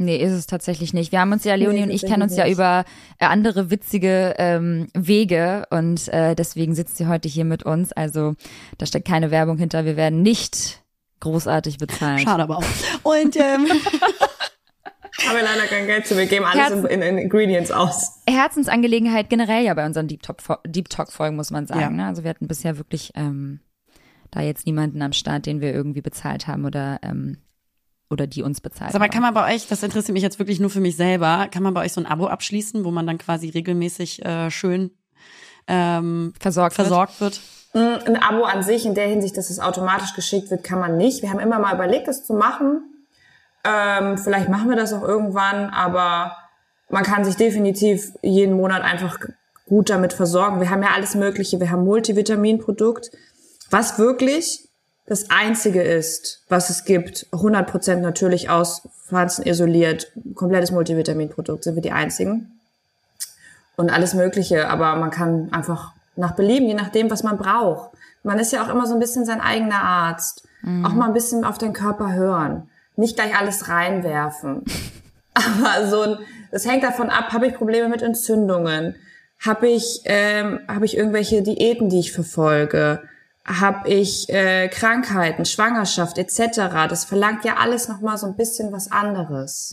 [0.00, 1.12] Nee, ist es tatsächlich nicht.
[1.12, 2.84] Wir haben uns ja, Leonie Nee, und ich kennen uns ja über
[3.18, 7.92] äh, andere witzige ähm, Wege und äh, deswegen sitzt sie heute hier mit uns.
[7.92, 8.34] Also
[8.78, 9.84] da steckt keine Werbung hinter.
[9.84, 10.82] Wir werden nicht
[11.20, 12.22] großartig bezahlt.
[12.22, 12.64] Schade aber auch.
[13.02, 13.66] Und ähm,
[15.26, 18.22] Haben wir leider kein Geld zu, wir geben alles in, in, in Ingredients aus.
[18.26, 21.80] Herzensangelegenheit generell ja bei unseren Deep Talk, Deep Talk Folgen muss man sagen.
[21.80, 21.90] Ja.
[21.90, 22.06] Ne?
[22.06, 23.60] Also wir hatten bisher wirklich ähm,
[24.30, 27.36] da jetzt niemanden am Start, den wir irgendwie bezahlt haben oder ähm,
[28.10, 29.10] oder die uns bezahlt haben.
[29.10, 31.72] kann man bei euch, das interessiert mich jetzt wirklich nur für mich selber, kann man
[31.74, 34.90] bei euch so ein Abo abschließen, wo man dann quasi regelmäßig äh, schön
[35.68, 36.88] ähm, versorgt, wird?
[36.88, 37.40] versorgt wird?
[37.72, 40.96] Mm, Ein Abo an sich in der Hinsicht, dass es automatisch geschickt wird, kann man
[40.96, 41.22] nicht.
[41.22, 42.82] Wir haben immer mal überlegt, das zu machen.
[43.62, 46.36] Ähm, vielleicht machen wir das auch irgendwann, aber
[46.88, 49.18] man kann sich definitiv jeden Monat einfach
[49.68, 50.60] gut damit versorgen.
[50.60, 51.60] Wir haben ja alles Mögliche.
[51.60, 53.12] Wir haben Multivitaminprodukt,
[53.70, 54.69] was wirklich
[55.10, 57.26] das einzige ist, was es gibt.
[57.32, 60.12] 100% natürlich aus Pflanzen isoliert.
[60.36, 62.60] Komplettes Multivitaminprodukt sind wir die einzigen.
[63.74, 67.90] Und alles Mögliche, aber man kann einfach nach Belieben, je nachdem, was man braucht.
[68.22, 70.46] Man ist ja auch immer so ein bisschen sein eigener Arzt.
[70.84, 72.68] Auch mal ein bisschen auf den Körper hören.
[72.94, 74.62] Nicht gleich alles reinwerfen.
[75.34, 76.18] Aber so ein,
[76.52, 78.94] das hängt davon ab, habe ich Probleme mit Entzündungen?
[79.44, 83.02] Habe ich, ähm, habe ich irgendwelche Diäten, die ich verfolge?
[83.44, 86.56] Habe ich äh, Krankheiten, Schwangerschaft etc.?
[86.88, 89.70] Das verlangt ja alles nochmal so ein bisschen was anderes.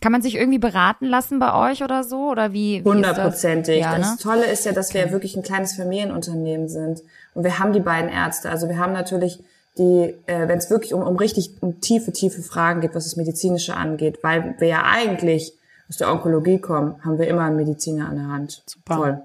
[0.00, 2.30] Kann man sich irgendwie beraten lassen bei euch oder so?
[2.30, 2.82] Oder wie?
[2.82, 2.92] das?
[2.92, 3.80] Hundertprozentig.
[3.80, 4.00] Ja, ne?
[4.00, 7.02] Das Tolle ist ja, dass wir wirklich ein kleines Familienunternehmen sind.
[7.34, 8.50] Und wir haben die beiden Ärzte.
[8.50, 9.42] Also wir haben natürlich
[9.78, 13.16] die, äh, wenn es wirklich um, um richtig um tiefe, tiefe Fragen geht, was das
[13.16, 15.52] Medizinische angeht, weil wir ja eigentlich
[15.88, 18.62] aus der Onkologie kommen, haben wir immer einen Mediziner an der Hand.
[18.66, 18.96] Super.
[18.96, 19.22] Voll.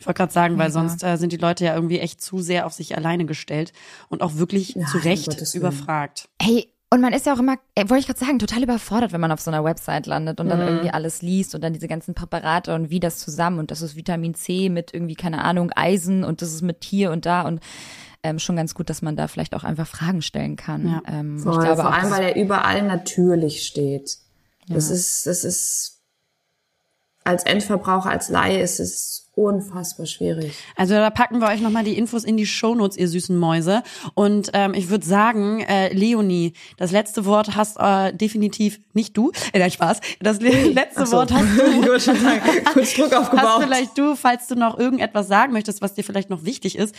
[0.00, 2.64] Ich wollte gerade sagen, weil sonst äh, sind die Leute ja irgendwie echt zu sehr
[2.64, 3.72] auf sich alleine gestellt
[4.08, 6.30] und auch wirklich Ja, zu Recht überfragt.
[6.40, 9.20] Hey, und man ist ja auch immer, äh, wollte ich gerade sagen, total überfordert, wenn
[9.20, 12.14] man auf so einer Website landet und dann irgendwie alles liest und dann diese ganzen
[12.14, 16.24] Präparate und wie das zusammen und das ist Vitamin C mit irgendwie, keine Ahnung, Eisen
[16.24, 17.60] und das ist mit hier und da und
[18.22, 20.88] ähm, schon ganz gut, dass man da vielleicht auch einfach Fragen stellen kann.
[20.88, 21.02] Ja.
[21.06, 21.52] Ähm, Voll.
[21.52, 24.16] ich glaube Vor auch, allem, weil er überall natürlich steht.
[24.66, 26.00] Das ist, das ist,
[27.24, 30.52] als Endverbraucher, als Laie ist es unfassbar schwierig.
[30.76, 33.82] Also da packen wir euch nochmal die Infos in die Shownotes, ihr süßen Mäuse.
[34.14, 39.32] Und ähm, ich würde sagen, äh, Leonie, das letzte Wort hast äh, definitiv nicht du.
[39.52, 40.00] Äh, nein, Spaß.
[40.20, 41.16] Das le letzte so.
[41.16, 41.86] Wort hast ich du.
[41.88, 42.40] wollte schon sagen,
[42.72, 43.62] kurz Druck Hast aufgebaut.
[43.62, 46.94] vielleicht du, falls du noch irgendetwas sagen möchtest, was dir vielleicht noch wichtig ist.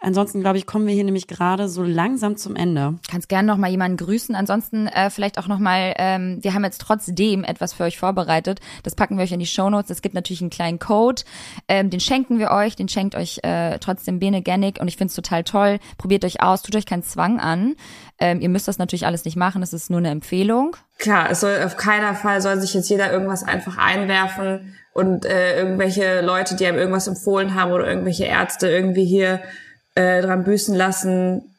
[0.00, 2.98] Ansonsten, glaube ich, kommen wir hier nämlich gerade so langsam zum Ende.
[3.10, 4.34] kannst gerne noch mal jemanden grüßen.
[4.34, 8.60] Ansonsten äh, vielleicht auch noch mal, ähm, wir haben jetzt trotzdem etwas für euch vorbereitet.
[8.82, 9.90] Das packen wir euch in die Shownotes.
[9.90, 11.22] Es gibt natürlich einen kleinen Code,
[11.70, 15.14] Ähm, den schenken wir euch, den schenkt euch äh, trotzdem Bene Gennig und ich find's
[15.14, 15.78] total toll.
[15.98, 17.76] Probiert euch aus, tut euch keinen Zwang an.
[18.18, 20.76] Ähm, ihr müsst das natürlich alles nicht machen, es ist nur eine Empfehlung.
[20.98, 25.60] Klar, es soll auf keiner Fall soll sich jetzt jeder irgendwas einfach einwerfen und äh,
[25.60, 29.40] irgendwelche Leute, die einem irgendwas empfohlen haben oder irgendwelche Ärzte irgendwie hier
[29.94, 31.54] äh, dran büßen lassen.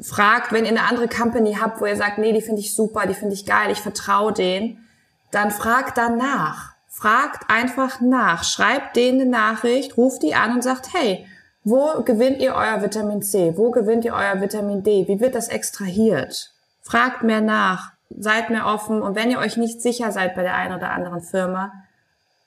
[0.00, 3.08] Fragt, wenn ihr eine andere Company habt, wo ihr sagt, nee, die finde ich super,
[3.08, 4.86] die finde ich geil, ich vertraue denen,
[5.32, 6.67] dann fragt danach.
[6.98, 8.42] Fragt einfach nach.
[8.42, 11.24] Schreibt denen eine Nachricht, ruft die an und sagt, hey,
[11.62, 13.56] wo gewinnt ihr euer Vitamin C?
[13.56, 15.06] Wo gewinnt ihr euer Vitamin D?
[15.06, 16.52] Wie wird das extrahiert?
[16.82, 17.92] Fragt mehr nach.
[18.10, 19.00] Seid mehr offen.
[19.00, 21.72] Und wenn ihr euch nicht sicher seid bei der einen oder anderen Firma,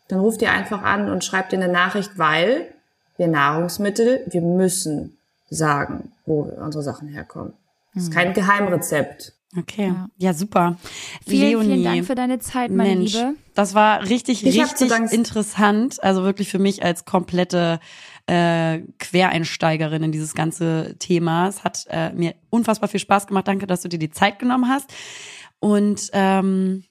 [0.09, 2.73] dann ruft ihr einfach an und schreibt ihr eine Nachricht, weil
[3.15, 5.17] wir Nahrungsmittel, wir müssen
[5.49, 7.53] sagen, wo unsere Sachen herkommen.
[7.93, 9.33] Das ist kein Geheimrezept.
[9.57, 10.77] Okay, ja, ja super.
[11.27, 13.35] Vielen, Leonie, vielen Dank für deine Zeit, meine Mensch, Liebe.
[13.53, 16.01] Das war richtig, Ich richtig interessant.
[16.01, 17.81] Also wirklich für mich als komplette
[18.27, 21.49] äh, Quereinsteigerin in dieses ganze Thema.
[21.49, 23.47] Es hat äh, mir unfassbar viel Spaß gemacht.
[23.47, 24.93] Danke, dass du dir die Zeit genommen hast.
[25.59, 26.85] Und ähm,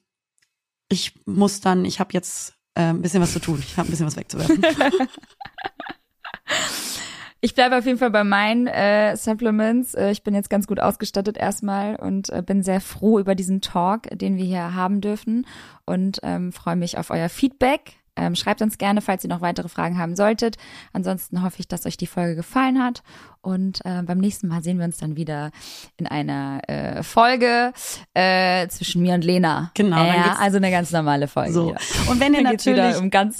[0.87, 3.63] ich muss dann, ich habe jetzt äh, ein bisschen was zu tun.
[3.65, 4.61] Ich habe ein bisschen was wegzuwerfen.
[7.43, 9.95] Ich bleibe auf jeden Fall bei meinen äh, Supplements.
[9.95, 13.61] Äh, ich bin jetzt ganz gut ausgestattet erstmal und äh, bin sehr froh über diesen
[13.61, 15.47] Talk, den wir hier haben dürfen
[15.85, 17.93] und ähm, freue mich auf euer Feedback.
[18.17, 20.57] Ähm, schreibt uns gerne, falls ihr noch weitere Fragen haben solltet.
[20.91, 23.01] Ansonsten hoffe ich, dass euch die Folge gefallen hat.
[23.41, 25.49] Und äh, beim nächsten Mal sehen wir uns dann wieder
[25.97, 27.71] in einer äh, Folge
[28.13, 29.71] äh, zwischen mir und Lena.
[29.75, 31.53] Genau, geht's- also eine ganz normale Folge.
[31.53, 31.75] So.
[32.09, 33.37] Und wenn ihr natürlich um ganz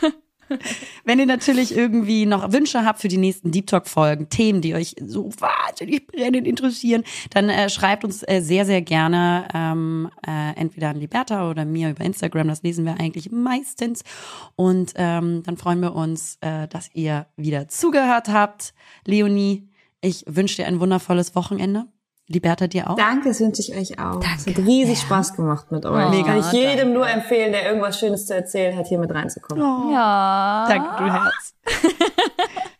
[1.04, 4.74] Wenn ihr natürlich irgendwie noch Wünsche habt für die nächsten Deep Talk Folgen, Themen, die
[4.74, 10.58] euch so wahnsinnig brennend interessieren, dann äh, schreibt uns äh, sehr, sehr gerne ähm, äh,
[10.58, 12.48] entweder an Liberta oder mir über Instagram.
[12.48, 14.04] Das lesen wir eigentlich meistens.
[14.56, 18.74] Und ähm, dann freuen wir uns, äh, dass ihr wieder zugehört habt.
[19.06, 19.68] Leonie,
[20.00, 21.86] ich wünsche dir ein wundervolles Wochenende.
[22.32, 22.96] Liberta dir auch.
[22.96, 24.20] Danke, das wünsche ich euch auch.
[24.20, 24.66] Es hat Danke.
[24.66, 25.92] riesig Spaß gemacht mit euch.
[26.20, 26.92] Oh, Kann ich jedem danke.
[26.94, 29.92] nur empfehlen, der irgendwas Schönes zu erzählen hat, hier mit reinzukommen.
[29.92, 30.66] ja.
[30.68, 31.54] Danke, du Herz.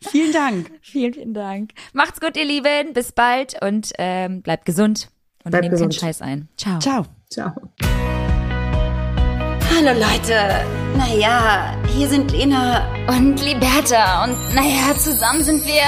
[0.11, 0.71] Vielen Dank.
[0.81, 1.71] Vielen, vielen Dank.
[1.93, 2.93] Macht's gut, ihr Lieben.
[2.93, 5.09] Bis bald und ähm, bleibt gesund.
[5.43, 5.95] Und Bleibt nehmt keinen gesund.
[5.95, 6.49] Scheiß ein.
[6.57, 6.79] Ciao.
[6.79, 7.05] Ciao.
[7.29, 7.51] Ciao.
[9.75, 10.65] Hallo Leute.
[10.97, 12.83] Naja, hier sind Lena.
[13.07, 14.23] Und Liberta.
[14.25, 15.81] Und naja, zusammen sind wir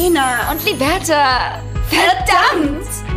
[0.00, 0.50] Lena.
[0.52, 1.60] und Liberta.
[1.88, 3.11] Verdammt!